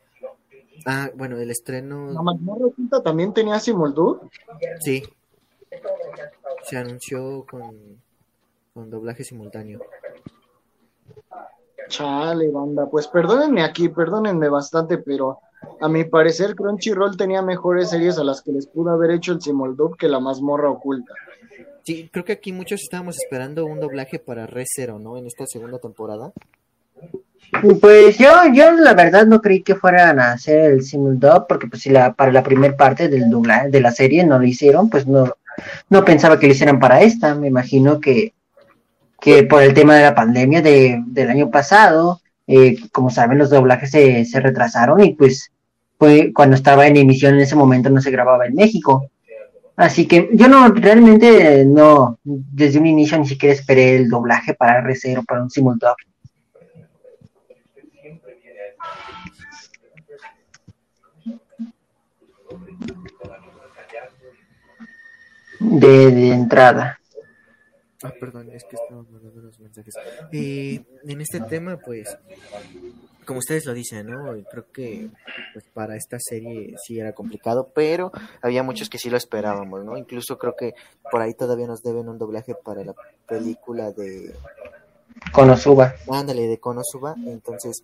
[0.85, 2.11] Ah, bueno, el estreno.
[2.11, 4.29] La mazmorra oculta también tenía Simuldub.
[4.79, 5.03] Sí.
[6.63, 8.01] Se anunció con,
[8.77, 9.79] con doblaje simultáneo.
[11.89, 12.85] Chale, banda.
[12.85, 15.39] Pues perdónenme aquí, perdónenme bastante, pero
[15.81, 19.41] a mi parecer Crunchyroll tenía mejores series a las que les pudo haber hecho el
[19.41, 21.11] Simuldub que la mazmorra oculta.
[21.85, 25.17] Sí, creo que aquí muchos estábamos esperando un doblaje para Re Zero, ¿no?
[25.17, 26.31] En esta segunda temporada.
[27.81, 31.81] Pues yo, yo la verdad no creí que fueran a hacer el simuldub, porque pues
[31.81, 35.07] si la, para la primera parte del doblaje de la serie no lo hicieron, pues
[35.07, 35.33] no,
[35.89, 37.33] no pensaba que lo hicieran para esta.
[37.33, 38.35] Me imagino que,
[39.19, 43.49] que por el tema de la pandemia de, del año pasado, eh, como saben, los
[43.49, 45.51] doblajes se, se retrasaron y pues
[45.97, 49.09] fue cuando estaba en emisión en ese momento no se grababa en México.
[49.75, 54.81] Así que yo no, realmente no, desde un inicio ni siquiera esperé el doblaje para
[54.83, 55.95] R0, para un simuldub.
[65.59, 66.99] De, de entrada.
[68.07, 69.95] Ah, perdón, es que estaba mandando los mensajes.
[70.31, 72.17] Eh, en este tema, pues,
[73.25, 74.33] como ustedes lo dicen, ¿no?
[74.49, 75.09] Creo que
[75.53, 79.97] pues, para esta serie sí era complicado, pero había muchos que sí lo esperábamos, ¿no?
[79.97, 80.73] Incluso creo que
[81.11, 82.95] por ahí todavía nos deben un doblaje para la
[83.27, 84.33] película de
[85.31, 85.95] Konosuba.
[86.09, 87.15] Ándale, de Konosuba.
[87.25, 87.83] Entonces,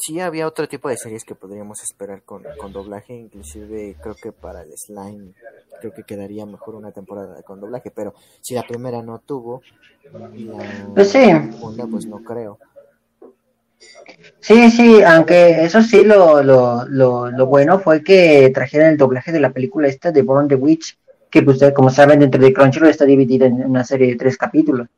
[0.00, 4.32] sí había otro tipo de series que podríamos esperar con, con doblaje, inclusive creo que
[4.32, 5.34] para el Slime
[5.80, 9.64] creo que quedaría mejor una temporada con doblaje, pero si la primera no tuvo,
[10.12, 11.20] la Pues sí.
[11.50, 12.60] segunda pues no creo.
[14.40, 19.32] Sí, sí, aunque eso sí, lo, lo, lo, lo bueno fue que trajeron el doblaje
[19.32, 20.98] de la película esta de Born the Witch,
[21.30, 24.88] que pues como saben dentro de Crunchyroll está dividida en una serie de tres capítulos.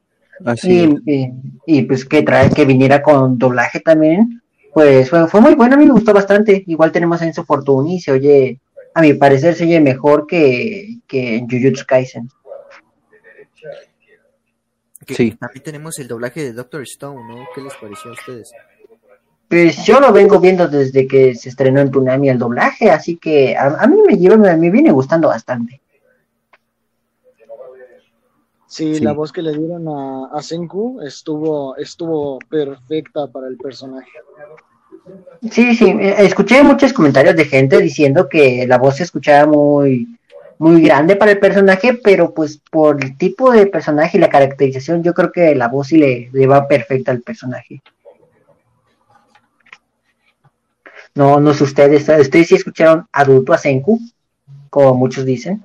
[0.44, 0.94] Así Y, es.
[1.06, 1.32] y,
[1.66, 4.41] y, pues que trae que viniera con doblaje también,
[4.72, 6.64] pues fue, fue muy bueno, a mí me gustó bastante.
[6.66, 8.60] Igual tenemos a Enzo Fortuni, se oye,
[8.94, 12.28] a mi parecer se oye mejor que, que en Jujutsu Kaisen.
[15.06, 15.32] Que Sí.
[15.32, 17.46] También tenemos el doblaje de Doctor Stone, ¿no?
[17.54, 18.52] ¿Qué les pareció a ustedes?
[19.48, 23.54] Pues yo lo vengo viendo desde que se estrenó en Tunami el doblaje, así que
[23.56, 25.82] a, a mí me lleva, me, me viene gustando bastante.
[28.72, 29.00] Sí, Sí.
[29.04, 34.10] la voz que le dieron a, a Senku estuvo, estuvo perfecta para el personaje.
[35.50, 40.18] Sí, sí, eh, escuché muchos comentarios de gente diciendo que la voz se escuchaba muy,
[40.58, 45.02] muy grande para el personaje, pero pues por el tipo de personaje y la caracterización,
[45.02, 47.82] yo creo que la voz sí le, le va perfecta al personaje.
[51.14, 54.00] No, no sé ustedes, ustedes sí escucharon adulto a Senku,
[54.70, 55.62] como muchos dicen.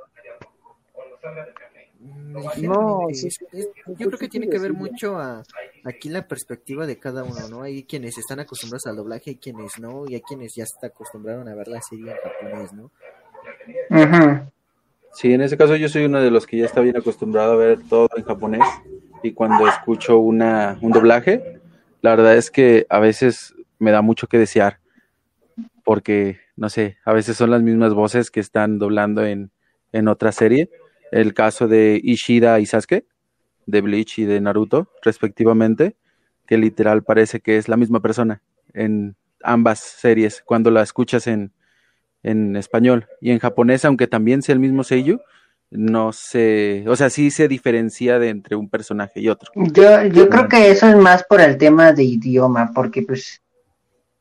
[2.61, 5.43] No, sí, Es- es- yo creo que tiene que ver mucho a
[5.83, 7.61] aquí la perspectiva de cada uno, ¿no?
[7.63, 11.47] Hay quienes están acostumbrados al doblaje, hay quienes no, y hay quienes ya se acostumbraron
[11.47, 12.91] a ver la serie en japonés, ¿no?
[15.13, 17.55] Sí, en ese caso yo soy uno de los que ya está bien acostumbrado a
[17.55, 18.67] ver todo en japonés
[19.23, 21.59] y cuando escucho una, un doblaje,
[22.01, 24.79] la verdad es que a veces me da mucho que desear
[25.83, 29.51] porque, no sé, a veces son las mismas voces que están doblando en,
[29.93, 30.69] en otra serie.
[31.11, 33.05] El caso de Ishida y Sasuke,
[33.65, 35.95] de Bleach y de Naruto, respectivamente,
[36.45, 38.41] que literal parece que es la misma persona
[38.73, 41.51] en ambas series cuando la escuchas en,
[42.23, 45.21] en español y en japonés, aunque también sea el mismo sello,
[45.69, 49.51] no se, o sea, sí se diferencia de entre un personaje y otro.
[49.55, 53.41] Yo, yo creo que eso es más por el tema de idioma, porque pues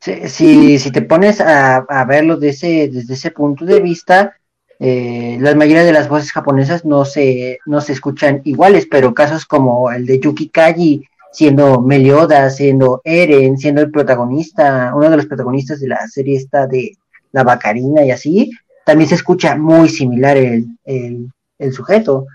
[0.00, 4.36] si, si, te pones a, a verlo de ese, desde ese punto de vista,
[4.78, 9.46] eh, la mayoría de las voces japonesas no se, no se escuchan iguales, pero casos
[9.46, 15.26] como el de Yuki Kaji siendo Melioda, siendo Eren, siendo el protagonista, uno de los
[15.26, 16.96] protagonistas de la serie esta de
[17.32, 18.50] la Bacarina y así,
[18.86, 22.26] también se escucha muy similar el, el, el sujeto.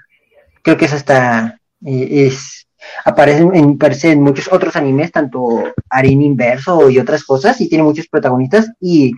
[0.62, 2.68] Creo que es hasta eh, es
[3.06, 8.08] aparece en, aparece muchos otros animes, tanto Arin Inverso y otras cosas, y tiene muchos
[8.08, 9.14] protagonistas y,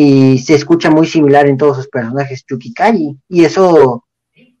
[0.00, 4.04] y se escucha muy similar en todos sus personajes Yuki Kaji, y eso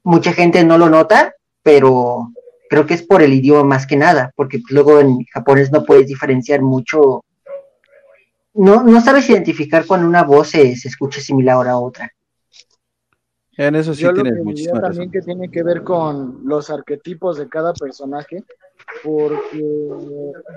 [0.02, 2.32] mucha gente no lo nota, pero
[2.68, 6.08] creo que es por el idioma más que nada, porque luego en japonés no puedes
[6.08, 7.24] diferenciar mucho,
[8.54, 12.10] no, no sabes identificar cuando una voz se, se escucha similar a otra.
[13.56, 17.38] En eso sí Yo lo que diría también que tiene que ver con los arquetipos
[17.38, 18.42] de cada personaje,
[19.04, 19.62] porque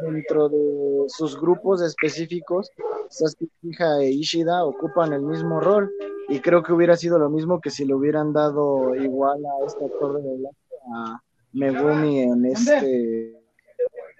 [0.04, 2.70] dentro de sus grupos específicos,
[3.10, 5.92] Sasuke, Uchiha e Ishida ocupan el mismo rol,
[6.30, 9.86] y creo que hubiera sido lo mismo que si le hubieran dado igual a este
[9.86, 10.56] actor de doblaje,
[10.94, 11.22] a
[11.54, 13.38] Megumi en este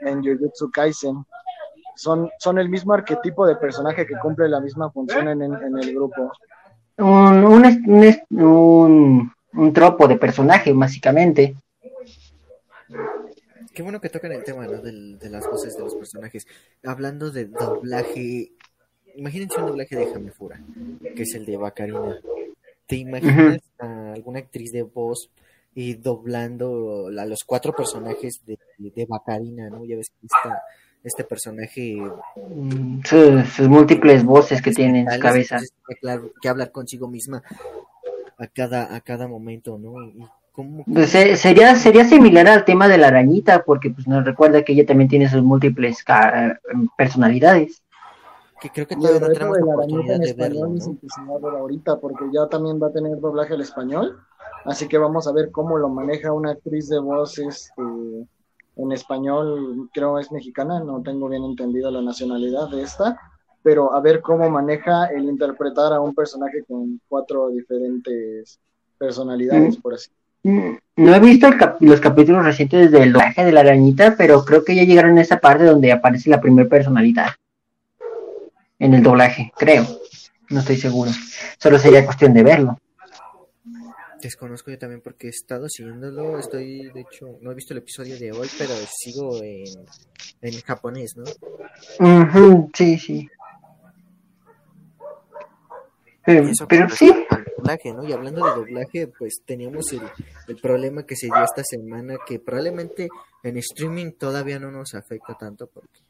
[0.02, 1.26] en Jujutsu Kaisen.
[1.96, 5.78] Son, son el mismo arquetipo de personaje que cumple la misma función en, en- en
[5.78, 6.32] el grupo.
[6.98, 11.56] Un, un, es- un, es- un, un tropo de personaje, básicamente.
[13.74, 14.82] Qué bueno que tocan el tema, ¿no?
[14.82, 16.46] De las voces de los personajes.
[16.84, 18.52] Hablando de doblaje,
[19.16, 20.62] imagínense un doblaje de Jamefura,
[21.16, 22.20] que es el de Bacarina.
[22.88, 25.30] ¿Te imaginas a alguna actriz de voz
[25.74, 29.86] y doblando a los cuatro personajes de, de Bacarina, ¿no?
[29.86, 30.62] Ya ves que esta-
[31.04, 31.96] este personaje
[32.36, 35.58] Mm, Sus, sus múltiples voces que tiene en su cabeza.
[35.58, 37.42] tiene que, hablar- que hablar consigo misma
[38.38, 40.04] a cada, a cada momento, ¿no?
[40.04, 40.24] Y
[40.62, 44.64] cómo, Pues, se- sería, sería similar al tema de la arañita, porque pues nos recuerda
[44.64, 46.60] que ella también tiene sus múltiples ca-
[46.98, 47.82] personalidades.
[48.62, 51.48] que creo que todavía no tenemos de la oportunidad en de verlo, español es ¿no?
[51.58, 54.18] ahorita, porque ya también va a tener doblaje al español.
[54.66, 57.82] Así que vamos a ver cómo lo maneja una actriz de voz este,
[58.76, 63.20] en español, creo es mexicana, no tengo bien entendido la nacionalidad de esta,
[63.64, 68.60] pero a ver cómo maneja el interpretar a un personaje con cuatro diferentes
[69.00, 73.62] personalidades, por así Mm, No he visto cap- los capítulos recientes del doblaje de la
[73.62, 77.32] arañita, pero creo que ya llegaron a esa parte donde aparece la primera personalidad
[78.80, 79.86] en el doblaje, creo.
[80.50, 81.12] No estoy seguro.
[81.60, 82.78] Solo sería cuestión de verlo.
[84.22, 88.20] Desconozco yo también porque he estado siguiéndolo, estoy, de hecho, no he visto el episodio
[88.20, 89.64] de hoy, pero sigo en,
[90.42, 91.24] en japonés, ¿no?
[92.22, 93.28] Ujú, sí, sí.
[96.26, 97.12] Pero, Y eso pero sí,
[97.58, 98.04] doblaje, ¿no?
[98.04, 100.02] Y hablando de doblaje, pues teníamos el,
[100.48, 103.10] el problema que se dio esta semana, que probablemente
[103.44, 106.02] en streaming todavía no nos afecta tanto, porque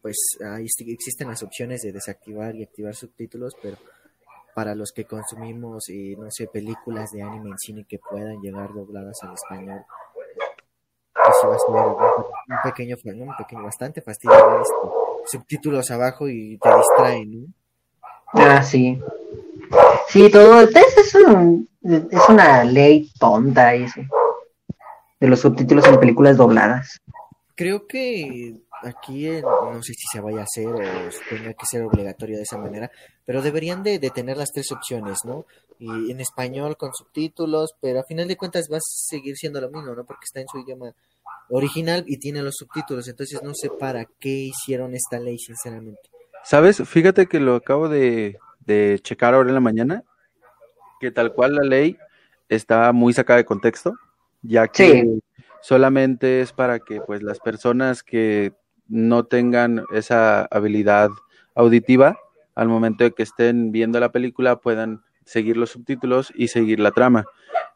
[0.00, 3.76] pues ahí existen las opciones de desactivar y activar subtítulos, pero
[4.54, 8.72] para los que consumimos, eh, no sé, películas de anime en cine que puedan llegar
[8.72, 14.64] dobladas al español, pues sí va a ser un, un pequeño, un pequeño, bastante fastidio
[15.26, 17.46] subtítulos abajo y te distraen, ¿no?
[18.32, 18.98] Ah, sí.
[20.08, 20.60] Sí, todo.
[20.60, 24.00] Es, es, un- es una ley tonta eso.
[25.20, 26.98] De los subtítulos en películas dobladas.
[27.54, 28.54] Creo que
[28.84, 30.78] aquí no sé si se vaya a hacer o
[31.28, 32.88] tenga que ser obligatorio de esa manera,
[33.26, 35.44] pero deberían de, de tener las tres opciones, ¿no?
[35.80, 39.70] Y en español con subtítulos, pero a final de cuentas va a seguir siendo lo
[39.70, 40.04] mismo, ¿no?
[40.04, 40.92] Porque está en su idioma
[41.50, 45.98] original y tiene los subtítulos, entonces no sé para qué hicieron esta ley, sinceramente.
[46.48, 46.82] ¿Sabes?
[46.88, 50.02] Fíjate que lo acabo de, de checar ahora en la mañana,
[50.98, 51.98] que tal cual la ley
[52.48, 53.94] está muy sacada de contexto,
[54.40, 55.20] ya que Sí.
[55.60, 58.54] solamente es para que pues las personas que
[58.88, 61.10] no tengan esa habilidad
[61.54, 62.18] auditiva
[62.54, 66.92] al momento de que estén viendo la película puedan seguir los subtítulos y seguir la
[66.92, 67.26] trama.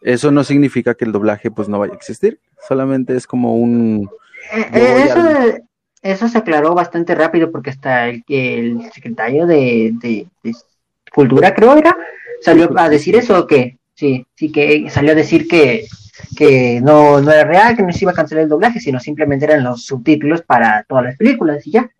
[0.01, 4.09] Eso no significa que el doblaje pues no vaya a existir, solamente es como un
[4.55, 5.63] Eh, eh, eso, al-
[6.03, 10.53] eso se aclaró bastante rápido porque hasta el, que el secretario de, de- de
[11.15, 11.97] Cultura, creo era,
[12.41, 15.87] salió a decir eso, que sí, sí que salió a decir que,
[16.37, 19.45] que no, no era real, que no se iba a cancelar el doblaje, sino simplemente
[19.45, 21.91] eran los subtítulos para todas las películas y ya.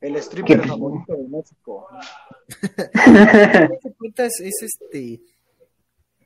[0.00, 0.68] El stripper ¿Qué?
[0.68, 1.86] favorito de México.
[3.98, 5.20] Cuentas es este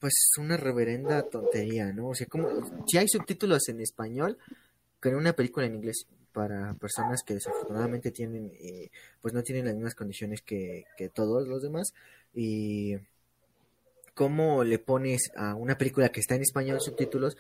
[0.01, 2.09] pues una reverenda tontería, ¿no?
[2.09, 2.49] O sea, como
[2.87, 4.39] si hay subtítulos en español
[5.01, 6.07] con una película en inglés
[6.39, 11.49] para personas que desafortunadamente tienen eh, pues no tienen las mismas condiciones que, que todos
[11.49, 11.93] los demás
[12.33, 12.95] y
[14.15, 17.37] cómo le pones a una película que está en español subtítulos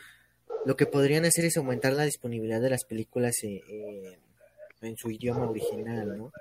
[0.64, 4.18] lo que podrían hacer es aumentar la disponibilidad de las películas eh, eh,
[4.82, 6.32] en su idioma original, ¿no?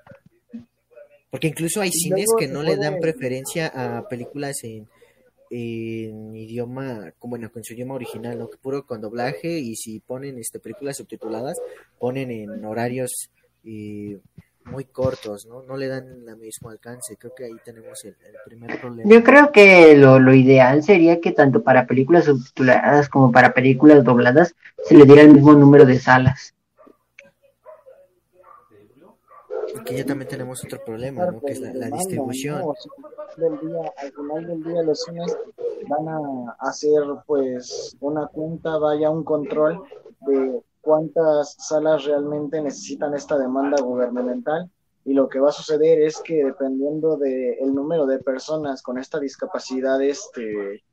[1.30, 4.90] Porque incluso hay cines que no le dan preferencia a películas en,
[5.50, 8.50] en idioma, bueno, con su idioma original, ¿no?
[8.62, 11.58] Puro con doblaje y si ponen este películas subtituladas,
[12.00, 13.30] ponen en horarios
[14.66, 15.64] muy cortos, ¿no?
[15.64, 17.16] No le dan el mismo alcance.
[17.18, 19.10] Creo que ahí tenemos el, el primer problema.
[19.10, 24.04] Yo creo que lo, lo ideal sería que tanto para películas subtituladas como para películas
[24.04, 26.54] dobladas se le diera el mismo número de salas.
[29.78, 31.40] Porque ya también tenemos otro problema, ¿no?
[31.40, 32.62] Que es la, distribución.
[33.38, 35.38] del día, al final del día los cines
[35.88, 39.84] van a hacer pues una cuenta, vaya un control
[40.22, 44.70] de cuántas salas realmente necesitan esta demanda gubernamental
[45.08, 49.20] y lo que va a suceder es que dependiendo del número de personas con esta
[49.20, 50.84] discapacidad este,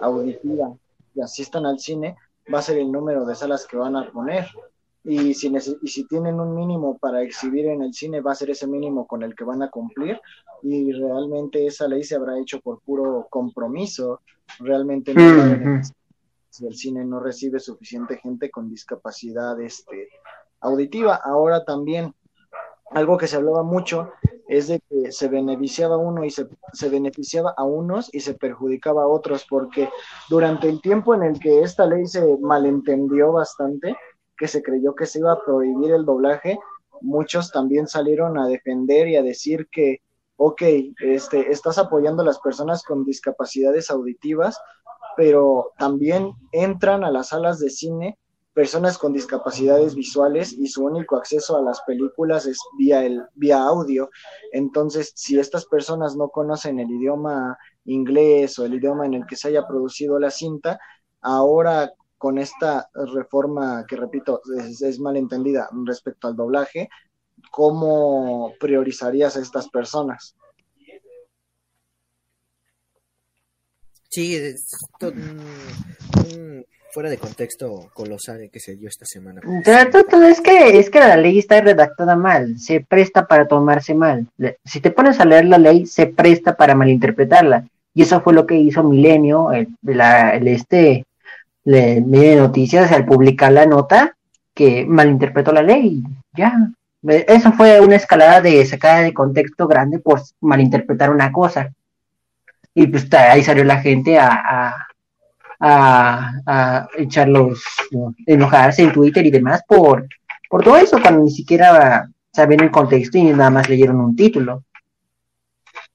[0.00, 0.76] auditiva
[1.12, 2.16] que asistan al cine,
[2.52, 4.46] va a ser el número de salas que van a poner.
[5.06, 8.34] Y si, nece- y si tienen un mínimo para exhibir en el cine, va a
[8.34, 10.18] ser ese mínimo con el que van a cumplir.
[10.62, 14.22] Y realmente esa ley se habrá hecho por puro compromiso.
[14.60, 15.40] Realmente no Ujú.
[15.40, 15.82] saben
[16.48, 20.08] si el cine no recibe suficiente gente con discapacidad este,
[20.60, 21.16] auditiva.
[21.22, 22.14] Ahora también,
[22.92, 24.10] algo que se hablaba mucho
[24.48, 29.02] es de que se beneficiaba uno y se, se beneficiaba a unos y se perjudicaba
[29.02, 29.88] a otros, porque
[30.30, 33.96] durante el tiempo en el que esta ley se malentendió bastante,
[34.36, 36.58] que se creyó que se iba a prohibir el doblaje,
[37.00, 40.02] muchos también salieron a defender y a decir que,
[40.36, 40.62] ok,
[41.00, 44.58] este, estás apoyando a las personas con discapacidades auditivas,
[45.16, 48.18] pero también entran a las salas de cine
[48.54, 53.60] personas con discapacidades visuales y su único acceso a las películas es vía el vía
[53.60, 54.08] audio.
[54.52, 59.36] Entonces, si estas personas no conocen el idioma inglés o el idioma en el que
[59.36, 60.78] se haya producido la cinta,
[61.20, 61.92] ahora
[62.24, 66.88] con esta reforma que repito es, es malentendida respecto al doblaje,
[67.50, 70.34] ¿cómo priorizarías a estas personas?
[74.08, 74.70] Sí, es
[75.02, 79.42] un, fuera de contexto colosal que se dio esta semana.
[80.30, 84.26] Es que es que la ley está redactada mal, se presta para tomarse mal.
[84.64, 87.68] Si te pones a leer la ley, se presta para malinterpretarla.
[87.92, 91.04] Y eso fue lo que hizo Milenio, el, la- el este
[91.64, 94.16] le, medio noticias al publicar la nota
[94.54, 96.02] que malinterpretó la ley.
[96.34, 96.70] Ya.
[97.08, 101.72] Eh, Eso fue una escalada de sacada de contexto grande por malinterpretar una cosa.
[102.74, 104.86] Y pues ahí salió la gente a, a,
[105.60, 106.88] a, a
[108.26, 110.06] enojarse en Twitter y demás por,
[110.50, 114.64] por todo eso, cuando ni siquiera saben el contexto y nada más leyeron un título.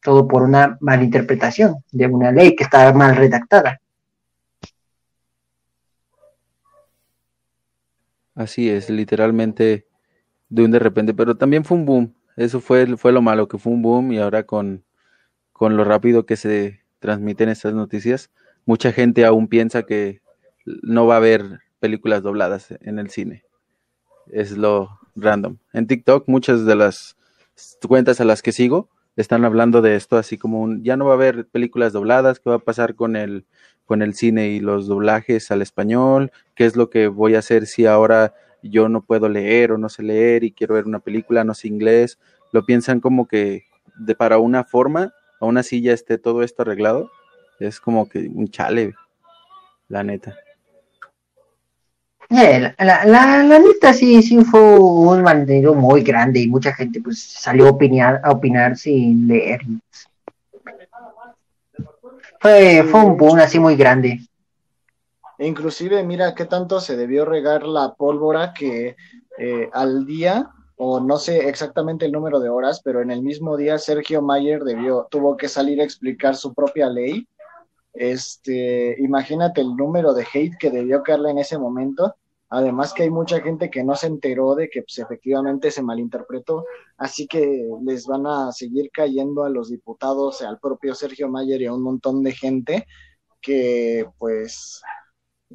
[0.02, 3.80] Todo por una malinterpretación de una ley que estaba mal redactada.
[8.40, 9.86] Así es, literalmente
[10.48, 12.16] de un de repente, pero también fue un boom.
[12.38, 14.86] Eso fue, fue lo malo, que fue un boom y ahora con,
[15.52, 18.32] con lo rápido que se transmiten estas noticias,
[18.66, 20.22] mucha gente aún piensa que
[20.66, 23.44] no va a haber películas dobladas en el cine.
[24.28, 25.58] Es lo random.
[25.74, 27.18] En TikTok muchas de las
[27.90, 28.88] cuentas a las que sigo
[29.18, 32.50] están hablando de esto así como un, ya no va a haber películas dobladas, qué
[32.50, 33.46] va a pasar con el
[33.90, 37.66] con el cine y los doblajes al español, qué es lo que voy a hacer
[37.66, 41.44] si ahora yo no puedo leer o no sé leer y quiero ver una película,
[41.44, 42.20] no sé inglés,
[42.52, 43.64] lo piensan como que
[43.98, 45.12] de para una forma,
[45.42, 47.10] aún así ya esté todo esto arreglado,
[47.60, 48.94] es como que un chale,
[49.88, 50.36] la neta.
[52.30, 57.02] Eh, la, la, la, neta sí, sí fue un malentendido muy grande y mucha gente
[57.02, 59.62] pues salió a opinar, a opinar sin leer.
[62.40, 64.20] Fue, fue un boom así muy grande.
[65.40, 68.96] Inclusive, mira qué tanto se debió regar la pólvora que
[69.38, 73.56] eh, al día, o no sé exactamente el número de horas, pero en el mismo
[73.56, 77.28] día Sergio Mayer debió, tuvo que salir a explicar su propia ley.
[77.94, 82.16] Este, imagínate el número de hate que debió caerle en ese momento.
[82.52, 86.66] Además que hay mucha gente que no se enteró de que pues, efectivamente se malinterpretó,
[86.98, 91.66] así que les van a seguir cayendo a los diputados, al propio Sergio Mayer y
[91.68, 92.88] a un montón de gente
[93.40, 94.82] que pues,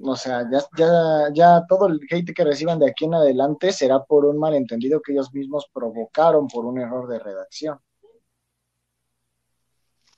[0.00, 4.04] o sea, ya, ya, ya todo el hate que reciban de aquí en adelante será
[4.04, 7.78] por un malentendido que ellos mismos provocaron por un error de redacción.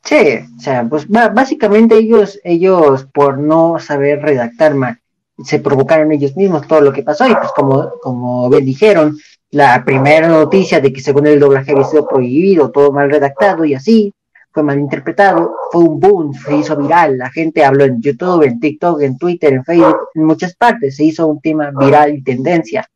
[0.05, 5.01] Sí, o sea, pues básicamente ellos, ellos por no saber redactar mal
[5.45, 9.17] se provocaron ellos mismos todo lo que pasó y pues como, como bien dijeron,
[9.51, 13.75] la primera noticia de que según el doblaje había sido prohibido, todo mal redactado y
[13.75, 14.13] así,
[14.51, 18.59] fue mal interpretado, fue un boom, se hizo viral, la gente habló en YouTube, en
[18.59, 22.89] TikTok, en Twitter, en Facebook, en muchas partes, se hizo un tema viral y tendencia,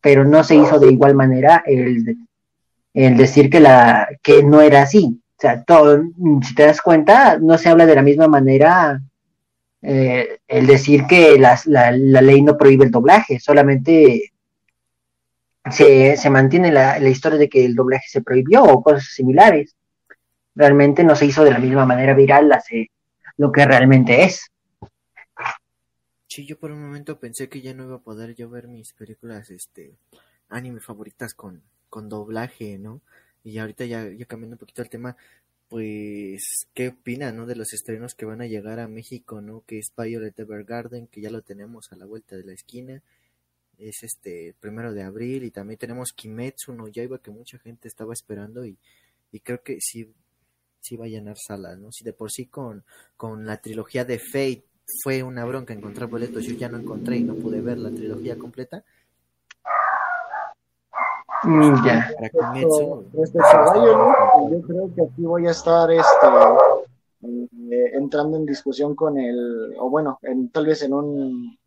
[0.00, 2.16] pero no se hizo de igual manera el,
[2.94, 5.20] el decir que, la, que no era así.
[5.36, 6.02] O sea, todo,
[6.42, 9.00] si te das cuenta, no se habla de la misma manera
[9.82, 14.32] eh, el decir que la, la, ley no prohíbe el doblaje, solamente
[15.70, 19.76] se, se mantiene la, la, historia de que el doblaje se prohibió o cosas similares.
[20.54, 22.90] Realmente no se hizo de la misma manera viral hace
[23.36, 24.50] lo que realmente es.
[26.26, 28.92] Sí, yo por un momento pensé que ya no iba a poder yo ver mis
[28.92, 29.96] películas, este,
[30.48, 33.00] anime favoritas con, con doblaje, ¿no?
[33.44, 35.16] Y ahorita ya, ya cambiando un poquito el tema,
[35.68, 37.46] pues, ¿qué opina, no?
[37.46, 39.62] De los estrenos que van a llegar a México, ¿no?
[39.66, 43.02] Que es Violet Evergarden, que ya lo tenemos a la vuelta de la esquina.
[43.78, 48.12] Es este primero de abril y también tenemos Kimetsu no Yaiba que mucha gente estaba
[48.12, 48.76] esperando y,
[49.30, 50.12] y creo que sí,
[50.80, 51.92] sí va a llenar salas, ¿no?
[51.92, 52.84] Si de por sí con,
[53.16, 54.64] con la trilogía de Fate
[55.02, 58.36] fue una bronca encontrar boletos, yo ya no encontré y no pude ver la trilogía
[58.36, 58.84] completa.
[61.44, 62.10] Mm, ya.
[62.20, 62.44] Respecto,
[63.46, 64.16] a Violet,
[64.50, 66.26] yo creo que aquí voy a estar este,
[67.22, 71.58] eh, entrando en discusión con el, o bueno, en, tal vez en un,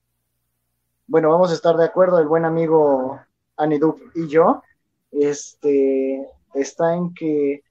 [1.08, 3.20] bueno, vamos a estar de acuerdo, el buen amigo
[3.58, 4.62] Anidup y yo,
[5.12, 7.64] este, está en que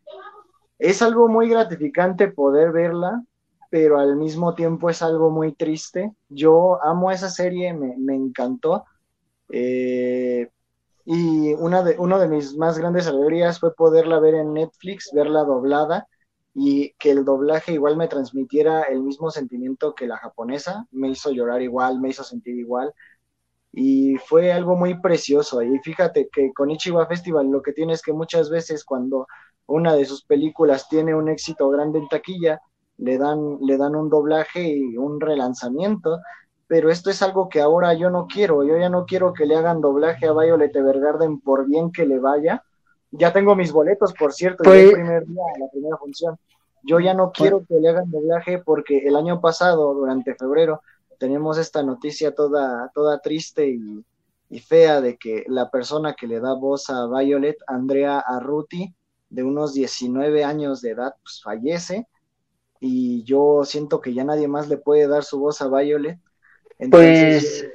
[0.79, 3.23] es algo muy gratificante poder verla,
[3.69, 6.13] pero al mismo tiempo es algo muy triste.
[6.29, 8.85] Yo amo esa serie, me, me encantó.
[9.51, 10.49] Eh,
[11.05, 15.45] y una de, uno de mis más grandes alegrías fue poderla ver en Netflix, verla
[15.45, 16.07] doblada
[16.55, 21.31] y que el doblaje igual me transmitiera el mismo sentimiento que la japonesa, me hizo
[21.31, 22.93] llorar igual, me hizo sentir igual.
[23.73, 25.63] Y fue algo muy precioso.
[25.63, 29.27] Y fíjate que con Ichiwa Festival lo que tiene es que muchas veces cuando
[29.67, 32.61] una de sus películas tiene un éxito grande en taquilla,
[32.99, 36.19] le dan, le dan un doblaje y un relanzamiento
[36.71, 39.57] pero esto es algo que ahora yo no quiero, yo ya no quiero que le
[39.57, 42.63] hagan doblaje a Violet Evergarden por bien que le vaya.
[43.11, 46.39] Ya tengo mis boletos, por cierto, el pues- primer día, la primera función.
[46.85, 50.81] Yo ya no quiero que le hagan doblaje porque el año pasado, durante febrero,
[51.19, 54.05] tenemos esta noticia toda, toda triste y,
[54.49, 58.95] y fea de que la persona que le da voz a Violet, Andrea Arruti,
[59.29, 62.07] de unos 19 años de edad, pues fallece
[62.79, 66.21] y yo siento que ya nadie más le puede dar su voz a Violet
[66.89, 67.67] pues,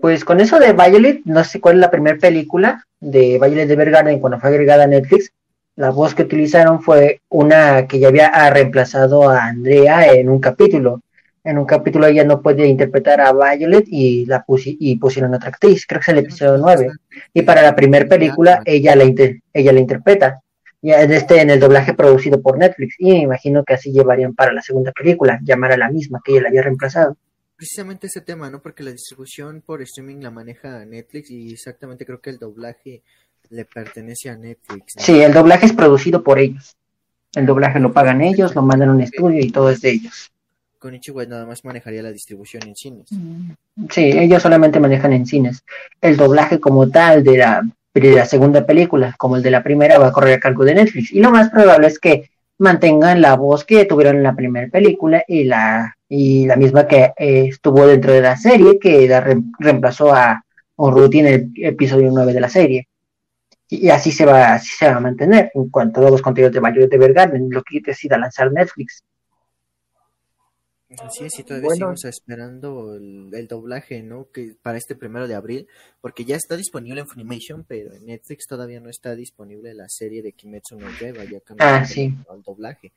[0.00, 3.76] pues con eso de Violet, no sé cuál es la primera película de Violet de
[3.76, 5.32] Vergarden cuando fue agregada a Netflix.
[5.76, 11.00] La voz que utilizaron fue una que ya había reemplazado a Andrea en un capítulo.
[11.42, 15.84] En un capítulo ella no puede interpretar a Violet y la y pusieron otra actriz,
[15.86, 16.90] creo que es el episodio 9.
[17.34, 20.40] Y para la primera película ella la, ella la interpreta.
[20.80, 22.94] Ya en este en el doblaje producido por Netflix.
[22.98, 26.32] Y me imagino que así llevarían para la segunda película, llamar a la misma que
[26.32, 27.16] ella la había reemplazado
[27.56, 28.60] precisamente ese tema, ¿no?
[28.60, 33.02] Porque la distribución por streaming la maneja Netflix y exactamente creo que el doblaje
[33.50, 34.96] le pertenece a Netflix.
[34.96, 35.02] ¿no?
[35.02, 36.76] Sí, el doblaje es producido por ellos.
[37.34, 40.30] El doblaje lo pagan ellos, lo mandan a un estudio y todo es de ellos.
[40.78, 43.08] Con Ichigo nada más manejaría la distribución en cines.
[43.90, 45.64] Sí, ellos solamente manejan en cines.
[46.00, 47.62] El doblaje como tal de la,
[47.94, 50.74] de la segunda película, como el de la primera, va a correr a cargo de
[50.74, 51.12] Netflix.
[51.12, 55.24] Y lo más probable es que mantengan la voz que tuvieron en la primera película
[55.26, 59.42] y la, y la misma que eh, estuvo dentro de la serie, que la re-
[59.58, 60.42] reemplazó a
[60.76, 62.88] Urruti en el episodio 9 de la serie.
[63.68, 66.22] Y, y así se va, así se va a mantener en cuanto a todos los
[66.22, 69.02] contenidos de Violet Evergarden, lo que decida lanzar Netflix.
[71.02, 71.86] Así es, y todavía Bueno.
[71.86, 74.30] seguimos esperando el, el doblaje, ¿no?
[74.30, 75.66] Que para este primero de abril,
[76.00, 80.22] porque ya está disponible en Funimation, pero en Netflix todavía no está disponible la serie
[80.22, 82.14] de Kimetsu no Yaiba, ya cambiaron Ah, sí.
[82.28, 82.92] al doblaje.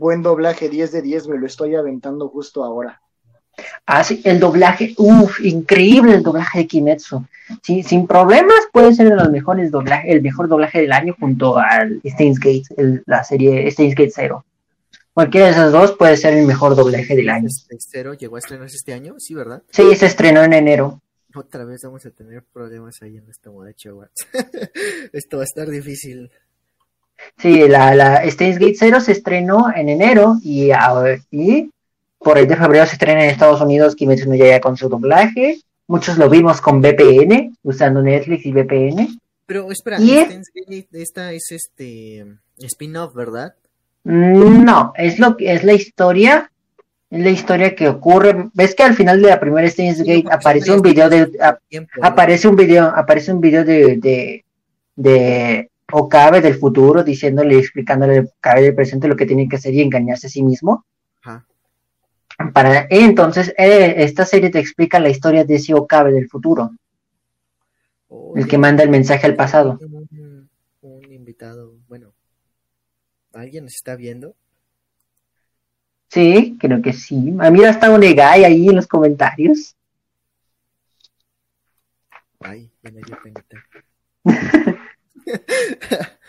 [0.00, 3.02] Buen doblaje, 10 de 10, me lo estoy aventando justo ahora.
[3.84, 7.22] Ah, sí, el doblaje, uff, increíble el doblaje de Kimetsu.
[7.62, 11.58] Sí, sin problemas puede ser de los mejores doblajes, el mejor doblaje del año junto
[11.58, 14.46] al Steins Gate, el- la serie Steins Gate Zero.
[15.12, 17.48] Cualquiera de esas dos puede ser el mejor doblaje del año.
[17.78, 19.62] Cero llegó a estrenarse este año, sí, ¿verdad?
[19.68, 21.02] Sí, se estrenó en enero.
[21.34, 23.70] Otra vez vamos a tener problemas ahí en esta moda.
[25.12, 26.30] Esto va a estar difícil.
[27.38, 30.70] Sí, la, la Gate Zero se estrenó en enero y,
[31.30, 31.70] y
[32.18, 35.58] por el de febrero se estrena en Estados Unidos Kimetsu no Yaiba con su doblaje.
[35.86, 39.18] Muchos lo vimos con VPN, usando Netflix y VPN.
[39.46, 42.24] Pero espera, ¿Y Gate, esta es este
[42.58, 43.54] spin-off, ¿verdad?
[44.04, 46.52] Mm, No, es lo que es la historia,
[47.10, 48.50] es la historia que ocurre.
[48.52, 51.28] Ves que al final de la primera Steins Gate aparece un video de
[52.02, 54.44] aparece un video, aparece un video de, de,
[54.94, 59.74] de Okabe del futuro diciéndole, explicándole a Okabe del presente lo que tiene que hacer
[59.74, 60.84] y engañarse a sí mismo.
[61.22, 61.46] Ajá.
[62.52, 66.70] Para entonces eh, esta serie te explica la historia de ese Okabe del futuro,
[68.34, 69.78] el que manda el mensaje al pasado.
[69.80, 70.48] Un,
[70.80, 72.12] un invitado, bueno,
[73.34, 74.34] ¿alguien nos está viendo?
[76.08, 77.36] Sí, creo que sí.
[77.38, 79.76] Ah, mira, está un Egai ahí en los comentarios.
[82.40, 83.64] Ay, me dio penita.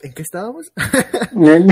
[0.00, 0.70] ¿En qué estábamos?
[1.34, 1.70] en, el,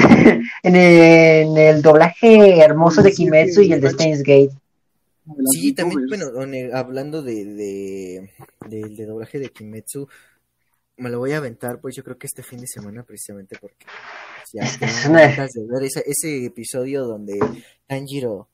[0.63, 4.51] en el doblaje hermoso de Kimetsu y el de Steins Gate.
[5.53, 6.27] Sí, también, bueno,
[6.75, 8.31] hablando de, de,
[8.69, 10.09] de, de doblaje de Kimetsu,
[10.97, 13.87] me lo voy a aventar, pues yo creo que este fin de semana, precisamente porque
[14.53, 17.39] ya Es- una- de ver ese, ese episodio donde
[17.87, 18.49] Tanjiro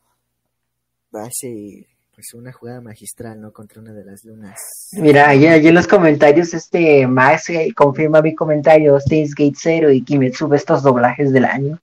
[1.13, 1.87] hace
[2.21, 3.51] pues una jugada magistral, ¿no?
[3.51, 4.91] Contra una de las lunas.
[4.93, 9.91] Mira, allí, allí en los comentarios, este Max eh, confirma mi comentario, Steins Gate 0
[9.91, 11.79] y Kimetsu ve estos doblajes del año.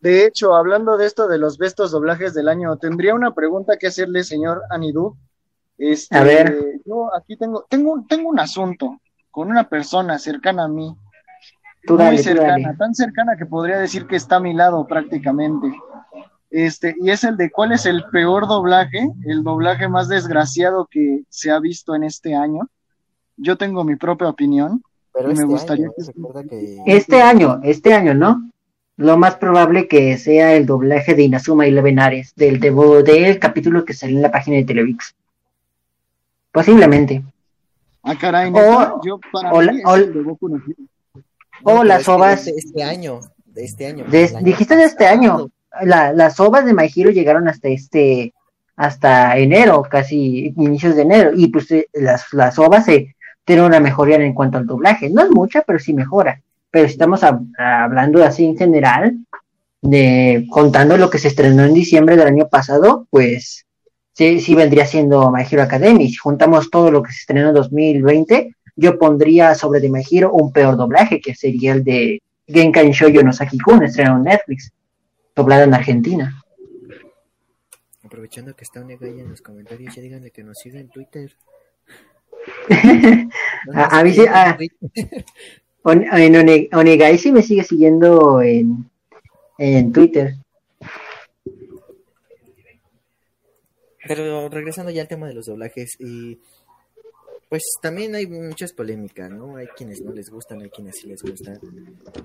[0.00, 3.88] De hecho, hablando de esto de los bestos doblajes del año, tendría una pregunta que
[3.88, 5.16] hacerle, señor Anidú.
[5.76, 6.56] Este, A ver.
[6.84, 9.00] Yo aquí tengo, tengo, un- tengo un asunto
[9.32, 10.96] con una persona cercana a mí,
[11.84, 12.76] Tú muy dale, cercana, dale.
[12.78, 15.66] tan cercana que podría decir que está a mi lado prácticamente.
[16.50, 21.22] Este, y es el de cuál es el peor doblaje, el doblaje más desgraciado que
[21.28, 22.68] se ha visto en este año.
[23.36, 24.82] Yo tengo mi propia opinión.
[25.12, 25.94] Pero me este gustaría año,
[26.48, 28.50] que- Este año, este año, ¿no?
[28.98, 33.84] Lo más probable que sea el doblaje de Inazuma Eleven Ares, del, debo- del capítulo
[33.84, 35.14] que salió en la página de Televix.
[36.52, 37.22] Posiblemente.
[38.02, 40.38] Ah, caray, O- neta, yo para o la- mí es o- no.
[41.64, 44.04] No, o las es que ovas- Este, este año, de este año.
[44.08, 45.48] De- año dijiste de este año.
[45.84, 48.32] La- las ovas de My Hero llegaron hasta este
[48.78, 53.80] hasta enero, casi inicios de enero, y pues eh, las, las ovas se tienen una
[53.80, 55.08] mejoría en cuanto al doblaje.
[55.08, 56.42] No es mucha, pero sí mejora.
[56.70, 59.16] Pero estamos hab- hablando así en general,
[59.80, 63.64] de contando lo que se estrenó en diciembre del año pasado, pues
[64.12, 66.08] sí, sí vendría siendo My Hero Academy.
[66.08, 70.32] Si juntamos todo lo que se estrenó en 2020, yo pondría sobre de My Hero
[70.32, 74.70] un peor doblaje, que sería el de Genkan Shoujo no Saki-kun, estrenado en Netflix,
[75.36, 76.42] doblado en Argentina.
[78.02, 81.36] Aprovechando que está un ahí en los comentarios, ya díganle que nos siga en Twitter.
[83.66, 84.56] No, A- mí sí, ah.
[84.56, 85.24] Twitter.
[85.82, 88.88] On- en One- Onegai sí me sigue siguiendo en,
[89.58, 90.34] en Twitter.
[94.06, 96.38] Pero regresando ya al tema de los doblajes, y
[97.48, 99.56] pues también hay muchas polémicas, ¿no?
[99.56, 101.58] Hay quienes no les gustan, hay quienes sí les gustan.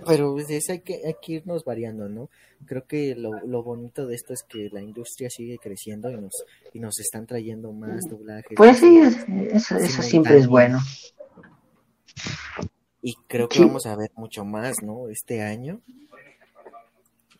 [0.07, 2.29] Pero pues, es- hay, que, hay que irnos variando, ¿no?
[2.65, 6.33] Creo que lo, lo bonito de esto es que la industria sigue creciendo y nos,
[6.73, 8.55] y nos están trayendo más doblajes.
[8.55, 9.17] Pues sí, es-
[9.53, 10.79] eso, eso siempre es bueno.
[13.01, 13.65] Y creo que Sí.
[13.65, 15.09] vamos a ver mucho más, ¿no?
[15.09, 15.81] Este año.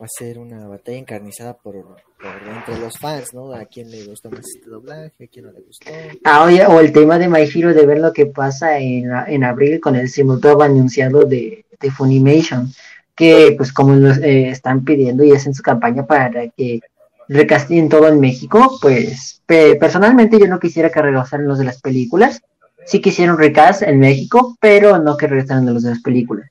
[0.02, 3.54] Va a ser una batalla encarnizada por, entre los fans, ¿no?
[3.54, 5.92] A quién le gustó más este doblaje, a quién no le gustó.
[6.24, 9.44] Ah, oye, o el tema de My Hero de ver lo que pasa en, en
[9.44, 12.72] abril con el simultáneo anunciado de, de Funimation,
[13.16, 16.80] que pues como nos eh, están pidiendo y hacen su campaña para que
[17.28, 21.80] recasten todo en México, pues pe- personalmente yo no quisiera que regresaran los de las
[21.80, 22.42] películas,
[22.86, 26.50] sí quisiera un recast en México, pero no que regresaran los de las películas.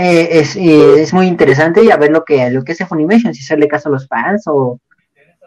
[0.00, 3.34] Eh, es, eh, es muy interesante y a ver lo que, lo que hace Funimation,
[3.34, 4.78] si hacerle caso a los fans o,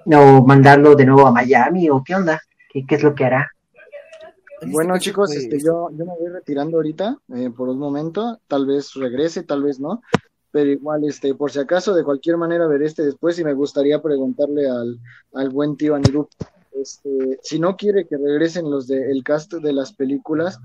[0.06, 3.50] o mandarlo de nuevo a Miami o qué onda, qué, qué es lo que hará.
[4.60, 8.42] En Bueno, chicos, pues, este, yo, yo me voy retirando ahorita eh, por un momento.
[8.50, 10.02] Tal vez regrese, tal vez no.
[10.52, 14.02] Pero igual, este, por si acaso, de cualquier manera veré este después y me gustaría
[14.02, 15.00] preguntarle al,
[15.34, 16.28] al buen tío Anirú,
[16.74, 20.60] este, si no quiere que regresen los del cast de las películas,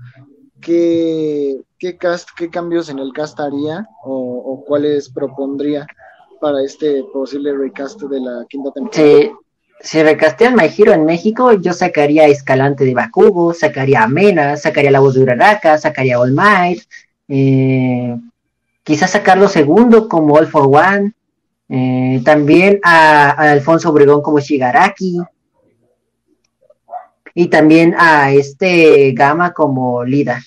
[0.61, 5.87] ¿qué, qué cast, qué cambios en el cast haría o, cuáles propondría
[6.41, 9.03] para este posible recast de la quinta temporada?
[9.03, 9.31] Si,
[9.79, 14.57] si recastean My Hero en México, yo sacaría a Escalante de Bakugo, sacaría a Mena,
[14.57, 16.81] sacaría la voz de Uraraka, sacaría a All Might,
[17.27, 18.15] eh,
[18.83, 21.13] quizás sacarlo segundo como All for One,
[21.69, 25.17] eh, también a, a Alfonso Obregón como Shigaraki,
[27.39, 30.41] y también a este Gama como Lida.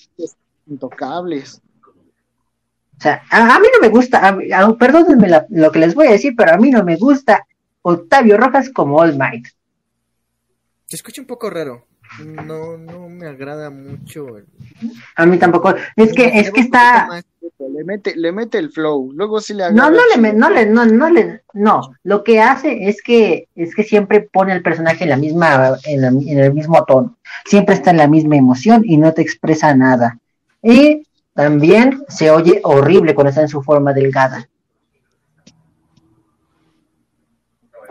[0.67, 1.61] Intocables.
[1.87, 5.95] O sea, a, a mí no me gusta, a, a- perdónenme la- lo que les
[5.95, 7.47] voy a decir, pero a mí no me gusta
[7.81, 9.47] Octavio Rojas como All Might.
[10.87, 11.87] Se escucha un poco raro.
[12.19, 14.37] No, no me agrada mucho.
[14.37, 14.45] el-
[15.15, 15.73] A mí tampoco.
[15.95, 17.23] Es que, es que está.
[17.59, 20.65] Le mete, le mete el flow, luego sí le No, no le, me- no le,
[20.65, 21.95] no, no le, no.
[22.03, 26.01] Lo que hace es que, es que siempre pone al personaje en la misma, en,
[26.01, 27.17] la- en el mismo tono.
[27.45, 30.19] Siempre está en la misma emoción y no te expresa nada.
[30.61, 34.47] Y también se oye horrible cuando está en su forma delgada.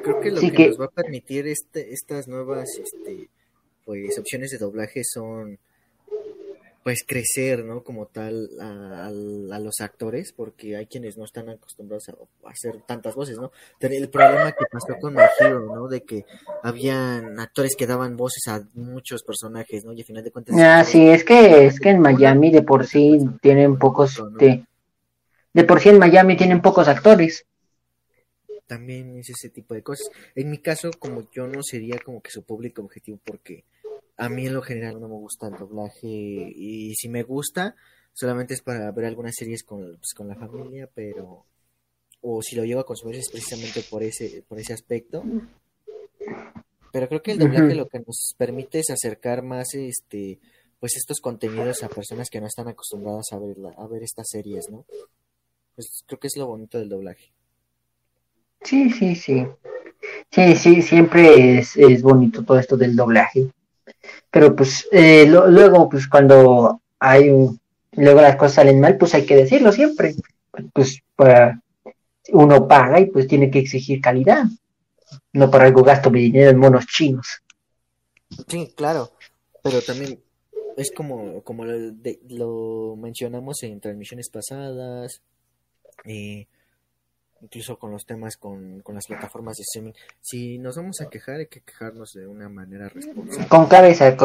[0.02, 3.28] Creo que lo que- nos va a permitir este, estas nuevas este,
[3.90, 5.58] pues opciones de doblaje son
[6.84, 7.82] pues crecer, ¿no?
[7.82, 13.16] Como tal a, los actores, porque hay quienes no están acostumbrados a, a hacer tantas
[13.16, 13.50] voces, ¿no?
[13.80, 15.88] Pero El problema que pasó con My Hero, ¿no?
[15.88, 16.24] De que
[16.62, 19.92] habían actores que daban voces a muchos personajes, ¿no?
[19.92, 20.56] Y al final de cuentas...
[20.56, 24.64] Ah, sí, es que, es que en Miami de por sí tienen pocos, de,
[25.52, 27.44] de por sí en Miami tienen pocos actores.
[28.68, 30.08] también es ese tipo de cosas.
[30.36, 33.64] En mi caso, como yo no sería como que su público objetivo, porque
[34.20, 37.74] a mí en lo general no me gusta el doblaje y si me gusta,
[38.12, 41.46] solamente es para ver algunas series con, pues, con la familia, pero
[42.20, 45.24] o si lo llego a consumir es precisamente por ese por ese aspecto.
[46.92, 50.38] Pero creo que el doblaje lo que nos permite es acercar más este
[50.78, 54.68] pues estos contenidos a personas que no están acostumbradas a verla, a ver estas series,
[54.70, 54.84] ¿no?
[55.76, 57.32] Pues creo que es lo bonito del doblaje.
[58.64, 59.46] Sí, sí, sí.
[60.30, 63.50] Sí, sí, siempre es, es bonito todo esto del doblaje.
[64.30, 67.60] Pero pues eh, lo- luego, pues cuando hay un,
[67.92, 70.14] luego las cosas salen mal, pues hay que decirlo siempre.
[70.72, 71.60] Pues para,
[72.32, 74.44] uno paga y pues tiene que exigir calidad.
[75.32, 77.26] No para algo gasto mi dinero en monos chinos.
[78.46, 79.10] Sí, claro,
[79.62, 80.20] pero también
[80.76, 85.20] es como, como lo, de- lo mencionamos en transmisiones pasadas,
[86.04, 86.46] eh,
[87.40, 89.92] incluso con los temas con, con las plataformas de streaming.
[90.20, 93.48] Si nos vamos a quejar, hay que quejarnos de una manera responsable.
[93.48, 94.16] Con cabeza,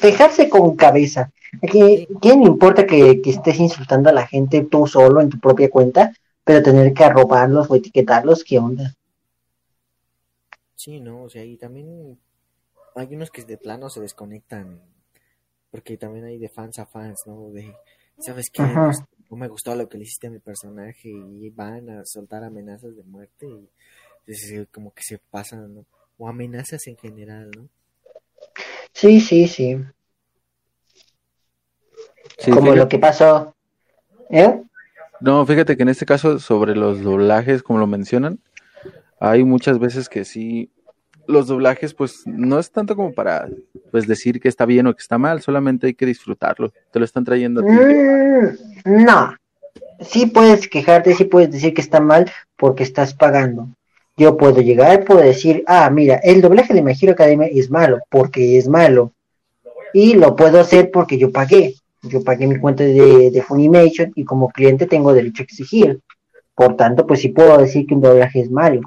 [0.00, 1.32] quejarse con cabeza.
[1.60, 6.12] ¿Quién importa que, que estés insultando a la gente tú solo en tu propia cuenta,
[6.44, 8.44] pero tener que arrobarlos o etiquetarlos?
[8.44, 8.94] ¿Qué onda?
[10.76, 11.24] Sí, ¿no?
[11.24, 12.18] O sea, y también
[12.94, 14.80] hay unos que de plano se desconectan,
[15.70, 17.50] porque también hay de fans a fans, ¿no?
[17.50, 17.74] De,
[18.20, 18.62] ¿sabes qué?
[18.62, 18.86] Ajá.
[18.86, 22.42] Pues, no me gustó lo que le hiciste a mi personaje y van a soltar
[22.44, 23.68] amenazas de muerte y
[24.26, 25.86] eh, como que se pasan, ¿no?
[26.18, 27.68] O amenazas en general, ¿no?
[28.92, 29.76] Sí, sí, sí.
[32.38, 33.54] Sí, Como fíjate- lo que pasó.
[34.30, 34.62] ¿Eh?
[35.20, 38.40] No, fíjate que en este caso, sobre los doblajes, como lo mencionan,
[39.18, 40.70] hay muchas veces que sí,
[41.30, 43.48] los doblajes, pues no es tanto como para
[43.90, 46.72] pues decir que está bien o que está mal, solamente hay que disfrutarlo.
[46.92, 47.72] Te lo están trayendo a ti.
[47.72, 49.34] Mm, no.
[50.00, 53.68] Sí puedes quejarte, sí puedes decir que está mal porque estás pagando.
[54.16, 58.00] Yo puedo llegar, puedo decir, ah, mira, el doblaje de My Hero Academia es malo,
[58.10, 59.12] porque es malo.
[59.92, 61.74] Y lo puedo hacer porque yo pagué.
[62.02, 66.00] Yo pagué mi cuenta de, de Funimation y como cliente tengo derecho a exigir.
[66.54, 68.80] Por tanto, pues sí puedo decir que un doblaje es malo.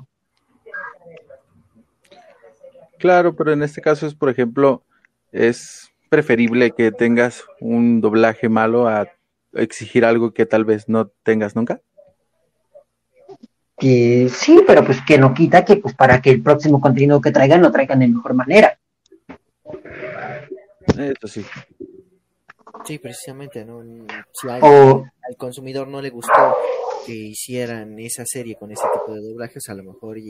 [3.04, 4.82] Claro, pero en este caso es, por ejemplo,
[5.34, 9.10] es preferible que tengas un doblaje malo a
[9.52, 11.82] exigir algo que tal vez no tengas nunca.
[13.78, 17.32] que sí, pero pues que no quita que pues para que el próximo contenido que
[17.32, 18.80] traigan lo traigan de mejor manera.
[20.98, 21.46] Eso sí.
[22.86, 23.82] Sí, precisamente, ¿no?
[24.32, 26.56] Si a- O- al consumidor no le gustó
[27.06, 30.30] que hicieran esa serie con ese tipo de doblajes, a lo mejor y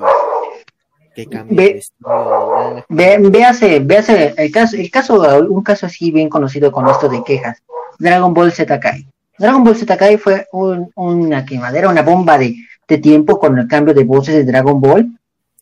[1.15, 2.85] que cambie Ve- estilo de doblaje.
[2.89, 7.23] Ve, véase, véase el caso, el caso, un caso así bien conocido con esto de
[7.23, 7.61] quejas.
[7.99, 9.07] Dragon Ball Z Kai.
[9.37, 12.55] Dragon Ball Z Kai fue un- una quemadera, una bomba de,
[12.87, 15.07] de tiempo con el cambio de voces de Dragon Ball.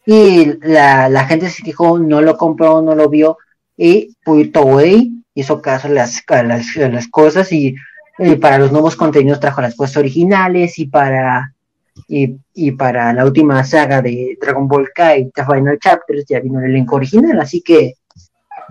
[0.05, 3.37] Y la, la gente se quejó, no lo compró, no lo vio.
[3.77, 7.75] Y pues, Toei hizo caso a las, a las, a las cosas y
[8.19, 11.53] eh, para los nuevos contenidos trajo las voces originales y para
[12.07, 16.59] y, y para la última saga de Dragon Ball Kai, The Final Chapters, ya vino
[16.59, 17.93] el elenco original, así que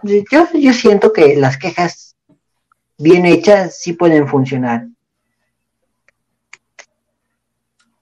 [0.03, 0.23] yo,
[0.55, 2.17] yo siento que las quejas
[2.99, 4.87] bien hechas sí pueden funcionar.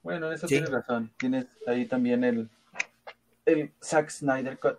[0.03, 0.55] Bueno, en eso Sí.
[0.55, 1.11] tienes razón.
[1.17, 2.49] Tienes ahí también el,
[3.45, 4.77] el Zack Snyder Cut.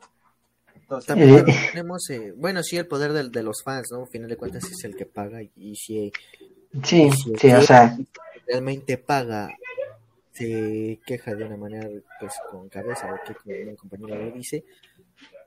[0.75, 1.55] Entonces, También Eh.
[1.73, 4.01] tenemos, eh, bueno, sí, el poder del- de, los fans, ¿no?
[4.03, 6.13] Al final de cuentas es el que paga y, y si
[6.85, 7.97] Sí, sí, o sea,
[8.47, 9.49] realmente paga,
[10.33, 14.65] se queja de una manera, pues, con cabeza, o que como mi compañero lo dice,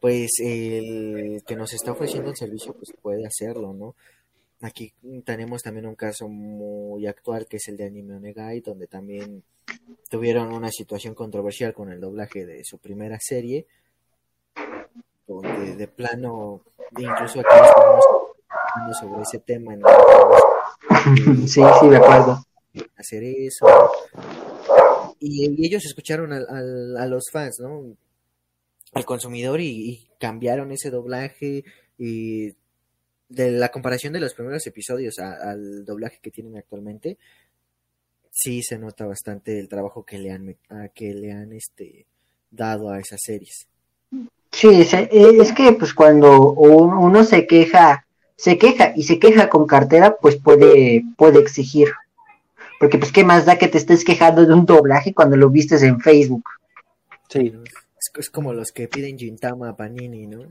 [0.01, 3.95] pues el que nos está ofreciendo el servicio, pues puede hacerlo, ¿no?
[4.61, 4.93] Aquí
[5.25, 9.43] tenemos también un caso muy actual que es el de Anime Onegai, donde también
[10.09, 13.65] tuvieron una situación controversial con el doblaje de su primera serie,
[15.27, 16.61] donde de plano,
[16.97, 18.05] incluso aquí estamos
[18.73, 22.45] hablando sobre ese tema en el sí, sí, de acuerdo.
[22.97, 23.65] hacer eso.
[25.25, 27.95] Y, ellos escucharon al- a los fans, ¿no?
[28.93, 31.63] Al consumidor y, cambiaron ese doblaje
[31.97, 32.49] y
[33.29, 37.17] de la comparación de los primeros episodios al doblaje que tienen actualmente,
[38.31, 40.55] sí se nota bastante el trabajo que le han
[40.93, 42.05] que le han este
[42.51, 43.67] dado a esas series.
[44.51, 48.05] Sí, se- eh, es que pues cuando un- uno se queja,
[48.35, 51.87] se queja y se queja con cartera, pues puede, puede exigir.
[52.83, 55.83] Porque pues qué más da que te estés quejando de un doblaje cuando lo vistes
[55.83, 56.43] en Facebook.
[57.29, 57.53] sí.
[57.97, 60.41] Es, es como los que piden Gintama a Panini, ¿no?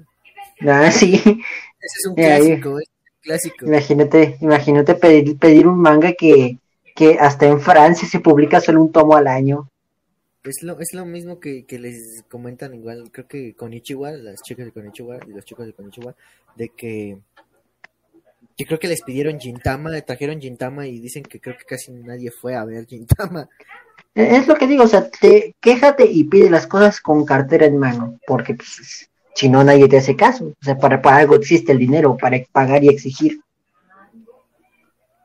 [0.66, 3.66] Ah, sí, Ese es un clásico, es un clásico.
[3.66, 6.56] imagínate, imagínate pedir, pedir un manga que,
[6.96, 9.68] que hasta en Francia se publica solo un tomo al año.
[10.42, 14.40] Es lo, es lo mismo que, que les comentan igual, creo que con Ichiwa, las
[14.40, 16.14] chicas de Konichiwa y los chicos de Konichiwa,
[16.56, 17.18] de que,
[18.56, 22.30] que creo que les pidieron Gintama, trajeron Gintama y dicen que creo que casi nadie
[22.30, 23.48] fue a ver Gintama.
[24.14, 27.78] Es lo que digo, o sea, te, quéjate y pide las cosas con cartera en
[27.78, 30.46] mano, porque pues, si no nadie te hace caso.
[30.46, 33.40] O sea, para, para algo existe el dinero, para pagar y exigir.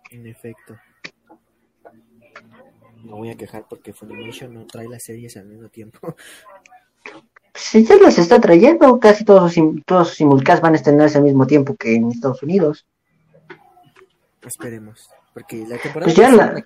[0.09, 0.78] En efecto.
[3.03, 6.15] Me voy a quejar porque Funimation no trae las series al mismo tiempo.
[7.53, 9.55] Si ya los está trayendo, casi todos
[9.86, 12.86] todos los simulcasts van a estrenarse al mismo tiempo que en Estados Unidos.
[14.45, 15.09] Esperemos.
[15.33, 16.65] Porque la temporada Pues ya la-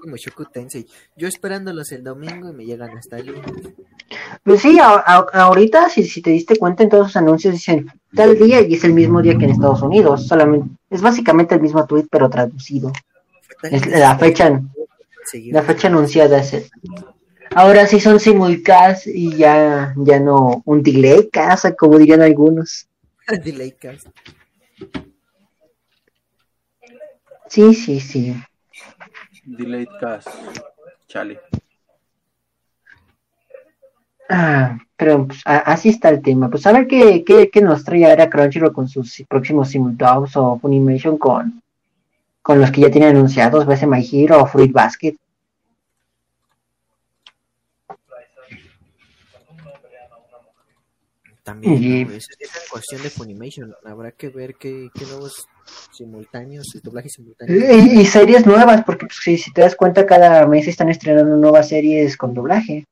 [0.00, 0.86] como Shoku Tensei.
[1.16, 3.50] Yo esperándolos el domingo y me llegan hasta el lunes.
[4.44, 7.86] Pues sí, a- a- ahorita, si, si te diste cuenta, en todos los anuncios dicen
[8.14, 10.26] tal día y es el mismo día que en Estados Unidos.
[10.28, 12.92] Solamente, es básicamente el mismo tweet, pero traducido.
[13.64, 14.60] Es la fecha,
[15.50, 16.70] la fecha anunciada es el-
[17.54, 22.88] Ahora sí son simulcasts y ya, ya no un delay casa, como dirían algunos.
[23.44, 24.06] Delay cast.
[27.52, 28.34] Sí, sí, sí.
[29.44, 30.28] Delayed Cast.
[31.06, 31.38] Chale.
[34.30, 36.48] Ah, pero pues, a- así está el tema.
[36.48, 40.58] Pues a ver qué, qué, qué nos trae ahora Crunchyroll con sus próximos simultados o
[40.58, 41.62] Funimation con,
[42.40, 45.16] con los que ya tienen anunciados, BS My Hero o Fruit Basket.
[51.42, 52.12] También, Y- ¿no?
[52.12, 53.74] es, es cuestión de Funimation.
[53.84, 55.44] Habrá que ver qué, qué nuevos
[57.10, 57.84] simultáneos.
[57.94, 61.36] Y, y series nuevas, porque pues, si, si te das cuenta, cada mes están estrenando
[61.36, 62.84] nuevas series con doblaje.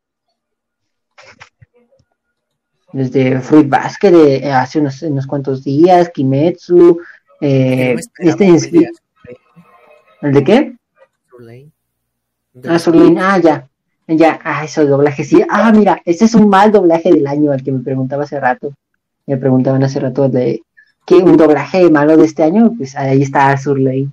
[2.92, 7.00] Desde Fruit Basket de hace unos, unos cuantos días, Kimetsu,
[7.40, 8.92] eh, no este que es- veas
[10.22, 10.76] ¿el de qué?
[12.66, 12.78] Ah,
[13.20, 13.68] ah, ya,
[14.08, 17.62] ya, ah, eso doblaje, sí, ah, mira, ese es un mal doblaje del año al
[17.62, 18.72] que me preguntaba hace rato,
[19.26, 20.60] me preguntaban hace rato de
[21.10, 24.10] que un doblaje malo de este año, pues ahí está Surlane.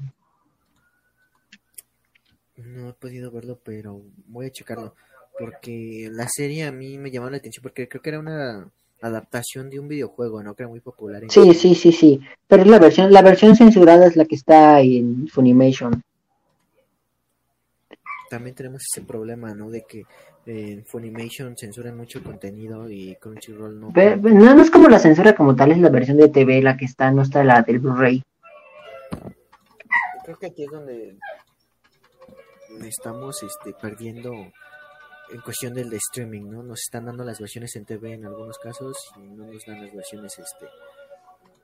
[2.56, 4.96] No he podido verlo, pero voy a checarlo.
[5.38, 9.70] Porque la serie a mí me llamó la atención porque creo que era una adaptación
[9.70, 10.56] de un videojuego, ¿no?
[10.56, 11.22] Que era muy popular.
[11.22, 11.30] En...
[11.30, 15.28] Sí, sí, sí, sí, pero la versión, la versión censurada es la que está en
[15.28, 16.02] Funimation.
[18.32, 19.70] También tenemos ese problema, ¿no?
[19.70, 20.06] De que
[20.48, 23.92] en Funimation censuran mucho contenido y Crunchyroll no.
[23.92, 26.86] No, no es como la censura como tal, es la versión de TV la que
[26.86, 28.24] está, no está la del Blu-ray.
[30.24, 31.18] Creo que aquí es donde
[32.86, 36.64] estamos este, perdiendo en cuestión del de streaming, ¿no?
[36.64, 39.94] Nos están dando las versiones en TV en algunos casos y no nos dan las
[39.94, 40.68] versiones este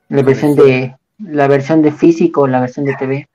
[0.08, 3.28] La versión de la versión de físico, la versión de TV.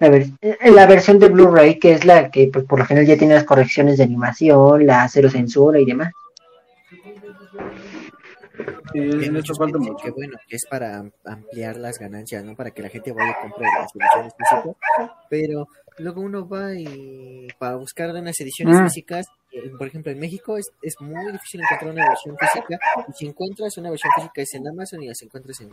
[0.00, 3.06] La, ver- eh, la versión de Blu-ray, que es la que pues, por lo general
[3.06, 6.12] ya tiene las correcciones de animación, la cero censura y demás.
[8.92, 9.96] Sí, que en muchos falta mucho.
[10.04, 12.54] que bueno, que es para am- ampliar las ganancias, ¿no?
[12.54, 14.76] Para que la gente vaya y compre las ediciones físicas,
[15.28, 15.68] pero
[15.98, 18.84] luego uno va y para buscar unas ediciones Mm.
[18.84, 19.26] físicas,
[19.78, 22.78] por ejemplo, en México es, es muy difícil encontrar una versión física
[23.08, 25.70] y si encuentras una versión física es en Amazon y las encuentras en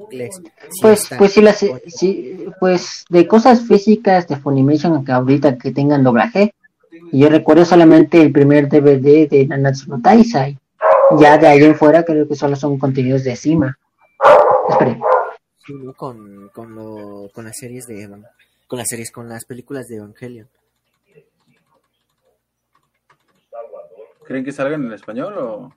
[0.00, 0.40] inglés.
[0.80, 1.18] Pues, está.
[1.18, 6.54] pues sí, las, sí, pues de cosas físicas de Funimation que ahorita que tengan doblaje,
[7.12, 10.58] yo recuerdo solamente el primer DVD de Nanatsu no Taisai.
[11.18, 13.78] Ya de ahí en fuera creo que solo son contenidos de Cima.
[14.68, 15.00] Espere.
[15.66, 15.94] Sí, ¿no?
[15.94, 18.24] con, con, lo, con las series de Evan,
[18.66, 20.48] con las series, con las películas de Evangelion.
[24.28, 25.74] ¿Creen que salgan en español o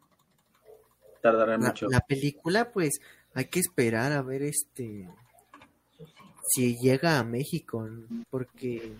[1.21, 1.87] tardarán La, mucho?
[1.89, 2.99] la película, pues,
[3.33, 5.07] hay que esperar a ver este
[6.49, 7.87] si llega a México,
[8.29, 8.91] porque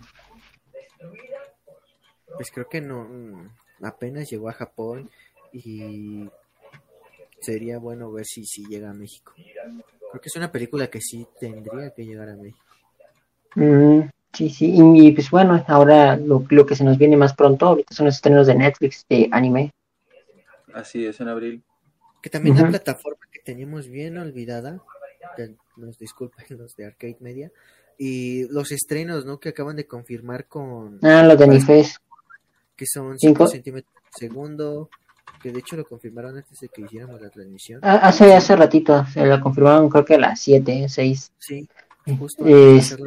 [2.37, 3.49] pues creo que no mm,
[3.83, 5.09] apenas llegó a Japón
[5.51, 6.29] y
[7.41, 9.33] sería bueno ver si si llega a México.
[9.35, 12.63] Creo que es una película que sí tendría que llegar a México.
[13.55, 14.73] Mm, sí, sí.
[14.75, 18.15] Y, pues bueno, ahora lo, lo que se nos viene más pronto ahorita son los
[18.15, 19.71] estrenos de Netflix de anime.
[20.73, 21.63] Así es, en abril.
[22.21, 24.81] Que también la plataforma que teníamos bien olvidada,
[25.35, 27.51] que nos disculpen los de Arcade Media,
[27.97, 29.39] y los estrenos, ¿no?
[29.39, 31.99] Que acaban de confirmar con Ah, lo de Nifes.
[32.75, 33.45] que son Cinco.
[33.45, 34.89] 5 centímetros por segundo,
[35.41, 37.79] que de hecho lo confirmaron antes de que hiciéramos la transmisión.
[37.83, 41.31] Ah, Hace, hace ratito, se lo confirmaron creo que a las 7, 6.
[41.37, 41.67] Sí,
[42.17, 42.97] justo antes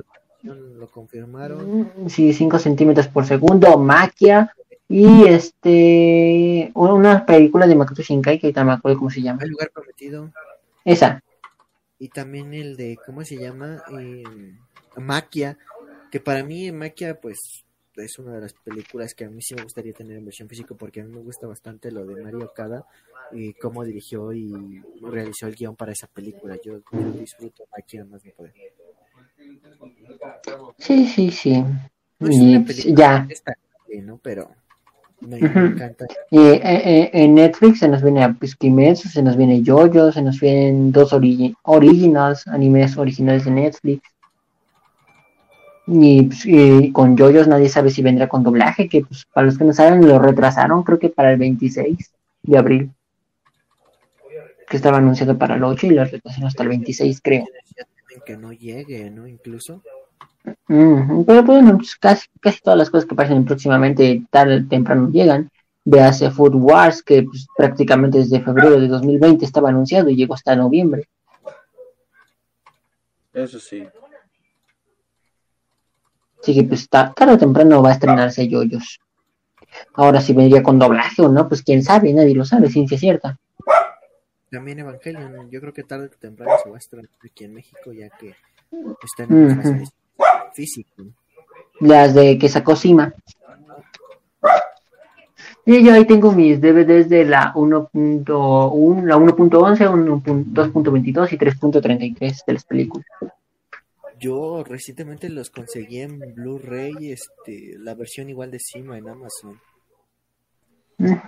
[0.45, 1.91] lo confirmaron.
[2.09, 4.55] Sí, 5 centímetros por segundo, Maquia
[4.89, 9.43] y este una película de Makoto Shinkai que no me acuerdo cómo se llama.
[9.43, 10.31] El lugar prometido.
[10.85, 11.23] Esa.
[11.99, 13.83] Y también el de, ¿cómo se llama?
[13.99, 14.23] Eh,
[14.97, 15.57] Maquia,
[16.11, 17.39] que para mí Maquia, pues,
[17.97, 20.75] es una de las películas que a mí sí me gustaría tener en versión física
[20.75, 22.85] porque a mí me gusta bastante lo de Mario Okada
[23.33, 26.57] y cómo dirigió y realizó el guion para esa película.
[26.63, 28.53] Yo, yo disfruto Maquia más de poder.
[30.79, 31.65] Sí, sí, sí.
[32.19, 33.27] No es Y una película ya.
[33.27, 34.19] destacable, ¿no?
[34.23, 34.51] Pero
[35.21, 35.59] me, Ujú.
[35.59, 36.07] me encanta.
[36.31, 40.13] Y, eh, eh, en Netflix se nos viene a pues, Kimetsu, se nos viene Jojo,
[40.13, 44.03] se nos vienen dos origi- originals, animes originales de Netflix.
[45.87, 49.59] Y, pues, y con Jojo's nadie sabe si vendrá con doblaje, que pues para los
[49.59, 52.11] que no saben lo retrasaron creo que para el 26
[52.43, 52.91] de abril.
[54.67, 57.45] Que estaba anunciado para el 8 y lo retrasaron hasta el 26 creo.
[58.25, 59.27] Que no llegue, ¿no?
[59.27, 59.83] Incluso.
[60.69, 64.69] Ujú, Pero pues, bueno, pues, casi, casi todas las cosas que pasan próximamente tarde o
[64.69, 65.51] temprano llegan.
[65.85, 70.57] Véase Food Wars, que pues, prácticamente desde febrero de 2020 estaba anunciado y llegó hasta
[70.57, 71.09] noviembre.
[73.33, 73.85] Eso sí.
[76.41, 79.01] Así que pues ta- tarde o temprano va a estrenarse Yoyos.
[79.95, 83.39] Ahora si vendría con doblaje o no, pues quién sabe, nadie lo sabe, ciencia cierta.
[84.51, 87.93] También Evangelion, yo creo que tarde o temprano se va a estrenar aquí en México,
[87.93, 88.35] ya que
[89.03, 89.61] está en Ujú.
[89.61, 89.93] ediciones
[90.55, 91.05] físico.
[91.81, 93.15] Las de que sacó Sima.
[95.67, 102.53] Y yo ahí tengo mis DVDs de la 1.1, la 1.11, 1.2.22 y 3.33 de
[102.53, 103.07] las películas.
[104.21, 109.59] Yo recientemente los conseguí en Blu-ray, este, la versión igual de Cima en Amazon.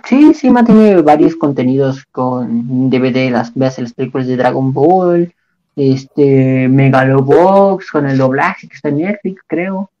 [0.05, 5.33] Sí, Sima tiene varios contenidos con DVD, las veas las películas de Dragon Ball,
[5.75, 9.91] este Megalobox con el doblaje que está en Netflix, creo.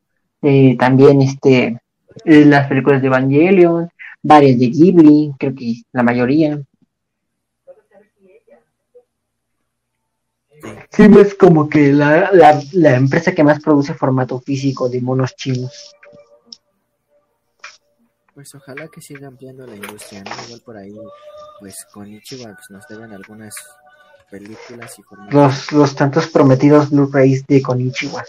[0.41, 1.79] Eh, también este
[2.25, 3.89] las películas de Evangelion,
[4.23, 6.59] varias de Ghibli, creo que la mayoría.
[10.89, 15.35] Sima es como que la, la, la empresa que más produce formato físico de monos
[15.35, 15.96] chinos.
[18.37, 20.29] Pues ojalá que siga ampliando la industria, ¿no?
[20.45, 20.93] Igual por ahí,
[21.59, 23.55] pues con Ichiban pues nos deben algunas
[24.29, 25.33] películas y formatos.
[25.33, 28.23] Los, los tantos prometidos Blu-rays de Konichiwa.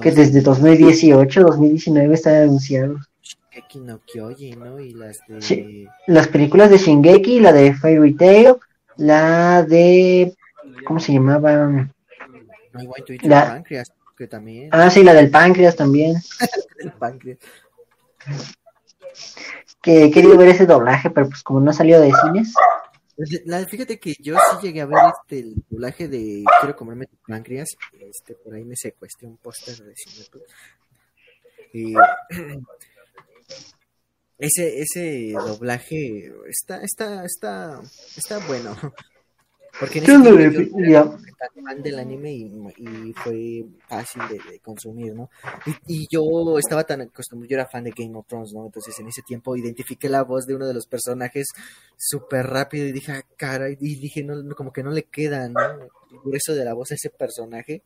[0.00, 3.06] Que desde 2018, 2019 están anunciados.
[3.20, 4.80] Shingeki no Kyojin, ¿no?
[4.80, 5.42] Y las de...
[5.42, 5.86] Sí.
[6.06, 8.54] Las películas de Shingeki, la de Fairy Tail,
[8.96, 10.34] la de...
[10.86, 11.86] ¿Cómo se llamaba?
[13.24, 14.70] La- Pancreas, que también.
[14.72, 16.16] Ah, sí, la del páncreas también.
[16.78, 17.38] El páncreas.
[19.82, 22.52] Que he querido ver ese doblaje, pero pues como no ha salido de cines.
[23.16, 27.16] Pues, fíjate que yo sí llegué a ver este el doblaje de Quiero comerme tu
[27.26, 27.68] páncreas.
[27.98, 30.46] Este, por ahí me secuestré un póster de Cinepolis.
[31.72, 31.94] Y
[34.38, 37.80] ese, ese doblaje está, está, está,
[38.16, 38.76] está bueno.
[39.78, 41.18] Porque en ese Yo no le vi- no
[41.64, 45.30] fan del anime y, y fue fácil de, de consumir, ¿no?
[45.66, 48.66] Y, y yo estaba tan acostumbrado, yo era fan de Game of Thrones, ¿no?
[48.66, 51.46] Entonces en ese tiempo identifiqué la voz de uno de los personajes
[51.96, 55.48] súper rápido y dije, ah, cara, y dije, no, no, como que no le queda,
[55.48, 55.60] ¿no?
[55.60, 57.82] El grueso de la voz a ese personaje.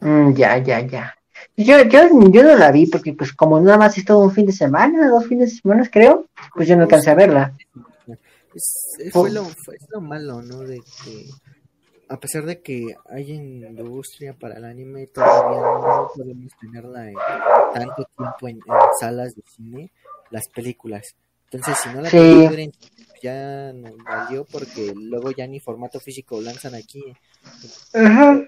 [0.00, 1.14] Mm, ya, ya, ya.
[1.56, 2.00] Yo, yo,
[2.30, 5.26] yo no la vi porque pues como nada más estuvo un fin de semana, dos
[5.26, 7.52] fines de semana creo, pues yo no alcancé a verla.
[8.56, 10.60] Es, es- fue lo, fue lo malo, ¿no?
[10.60, 11.26] De que
[12.08, 17.16] a pesar de que hay industria para el anime, todavía no podemos tenerla en
[17.74, 18.62] tanto tiempo en, en
[19.00, 19.92] salas de cine,
[20.30, 21.02] las películas.
[21.50, 22.70] Entonces, si no la Sí.
[23.22, 27.02] ya nos valió porque luego ya ni formato físico lanzan aquí.
[27.92, 28.42] Ajá.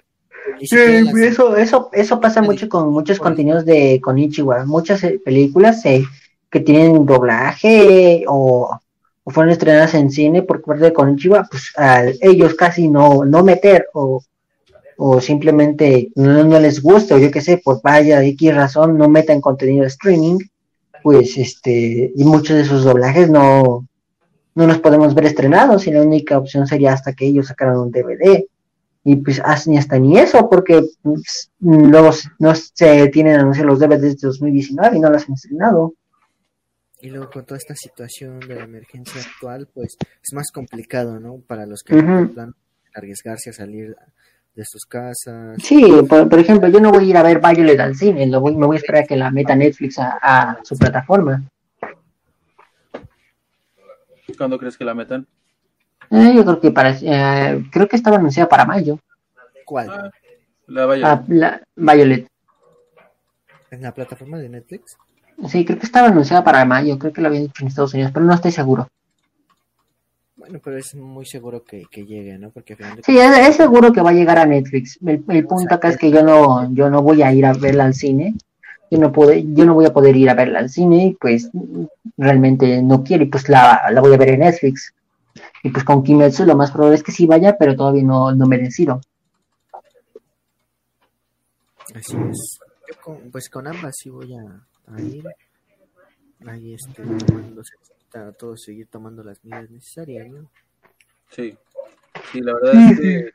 [0.60, 0.76] Sí,
[1.22, 6.04] eso, eso, eso pasa mucho con muchos contenidos de Konichiwa, muchas eh, películas eh,
[6.50, 8.78] que tienen doblaje o
[9.30, 13.86] fueron estrenadas en cine por parte de Konichiwa, pues a ellos casi no, no meter
[13.94, 14.22] o,
[14.96, 19.08] o simplemente no, no les gusta o yo qué sé, por vaya X razón no
[19.08, 20.38] metan contenido de streaming,
[21.02, 23.86] pues este, y muchos de sus doblajes no,
[24.54, 27.92] no los podemos ver estrenados y la única opción sería hasta que ellos sacaran un
[27.92, 28.44] DVD
[29.04, 34.00] y pues ni hasta ni eso porque pues, luego no se tienen anuncios los DVDs
[34.00, 35.94] desde 2019 y no los han estrenado.
[37.00, 41.38] Y luego con toda esta situación de la emergencia actual, pues es más complicado, ¿no?
[41.46, 42.54] Para los que plano
[42.94, 43.94] arriesgarse a salir
[44.54, 45.56] de sus casas.
[45.62, 48.40] Sí, por, por ejemplo, yo no voy a ir a ver Violet al cine, lo
[48.40, 51.44] voy, me voy a esperar a que la meta Netflix a, a su plataforma.
[54.36, 55.26] ¿Cuándo crees que la metan?
[56.10, 58.98] Eh, yo creo que para, eh, creo que estaba anunciada para mayo,
[59.64, 60.10] ¿Cuál?
[60.66, 61.12] La vaya.
[61.12, 62.26] ah, la, Violet.
[63.70, 64.96] ¿En la plataforma de Netflix?
[65.46, 68.10] Sí, creo que estaba anunciada para mayo, creo que lo habían dicho en Estados Unidos,
[68.12, 68.88] pero no estoy seguro.
[70.36, 72.50] Bueno, pero es muy seguro que, que llegue, ¿no?
[72.50, 74.98] Porque de Sí, es, es seguro que va a llegar a Netflix.
[75.04, 77.84] El, el punto acá es que yo no, yo no voy a ir a verla
[77.84, 78.34] al cine.
[78.90, 81.50] Yo no pude, yo no voy a poder ir a verla al cine, y pues
[82.16, 84.94] realmente no quiero, y pues la, la voy a ver en Netflix.
[85.62, 88.46] Y pues con Kimetsu lo más probable es que sí vaya, pero todavía no, no
[88.46, 89.00] me decido.
[91.94, 92.58] Así es.
[92.88, 94.66] Yo con, pues con ambas sí voy a,
[96.46, 100.50] Ahí este, se necesita todos seguir tomando las medidas necesarias, ¿no?
[101.30, 101.56] Sí.
[102.32, 103.30] Sí, la verdad es que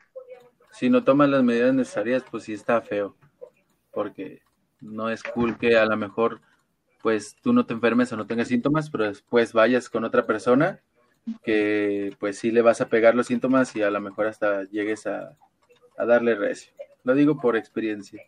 [0.72, 3.16] si no toman las medidas necesarias, pues sí está feo.
[3.92, 4.42] Porque
[4.80, 6.40] no es cool que a lo mejor
[7.02, 10.80] pues tú no te enfermes o no tengas síntomas, pero después vayas con otra persona
[11.42, 15.06] que pues sí le vas a pegar los síntomas y a lo mejor hasta llegues
[15.06, 15.36] a,
[15.96, 16.72] a darle recio.
[17.04, 18.22] Lo digo por experiencia.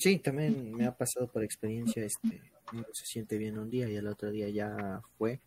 [0.00, 2.40] Sí, también me ha pasado por experiencia, este,
[2.72, 5.40] uno se siente bien un día y al otro día ya fue,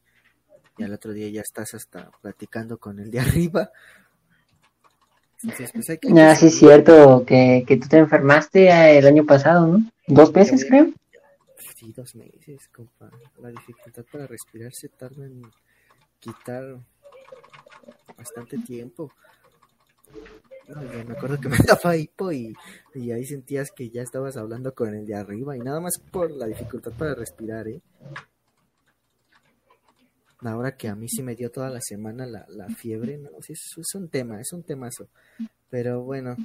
[0.78, 3.72] y al otro día ya estás hasta platicando con el de arriba.
[5.42, 6.10] Entonces, pues hay que...
[6.22, 9.92] Ah, sí es cierto que, que tú te enfermaste eh, el año pasado, ¿no?
[10.06, 10.94] Dos veces creo.
[11.76, 13.10] Sí, dos meses, compa.
[13.42, 15.42] La dificultad para respirar se tarda en
[16.20, 16.78] quitar
[18.16, 19.12] bastante tiempo.
[20.68, 22.54] Me acuerdo que me daba hipo y,
[22.96, 26.32] y ahí sentías que ya estabas hablando con el de arriba y nada más por
[26.32, 27.82] la dificultad para respirar, ¿eh?
[30.40, 33.54] Ahora que a mí sí me dio toda la semana la, la fiebre, no, sí,
[33.54, 35.08] es, es un tema, es un temazo.
[35.70, 36.36] Pero bueno,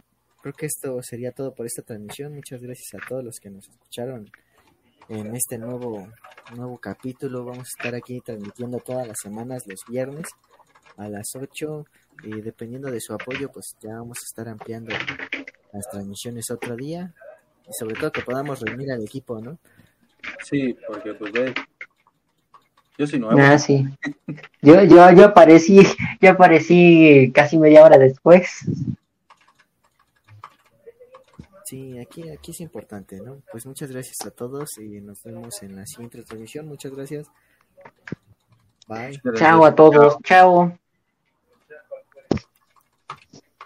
[0.40, 2.34] creo que esto sería todo por esta transmisión.
[2.34, 4.30] Muchas gracias a todos los que nos escucharon
[5.08, 6.06] en este nuevo,
[6.54, 7.44] nuevo capítulo.
[7.44, 10.28] Vamos a estar aquí transmitiendo todas las semanas, los viernes
[10.98, 11.86] a las 8.
[12.24, 14.94] Y dependiendo de su apoyo, pues ya vamos a estar ampliando
[15.72, 17.14] las transmisiones otro día.
[17.66, 19.58] Y sobre todo que podamos reunir al equipo, ¿no?
[20.44, 21.54] Sí, porque pues ve,
[22.98, 23.40] yo soy nuevo.
[23.40, 23.86] Ah, sí.
[24.60, 25.78] Yo, yo, yo aparecí,
[26.20, 28.66] yo aparecí casi media hora después.
[31.64, 33.42] Sí, aquí, aquí es importante, ¿no?
[33.52, 36.66] Pues muchas gracias a todos y nos vemos en la siguiente transmisión.
[36.66, 37.28] Muchas gracias.
[38.88, 39.20] Bye.
[39.36, 40.76] Chao a todos, chao.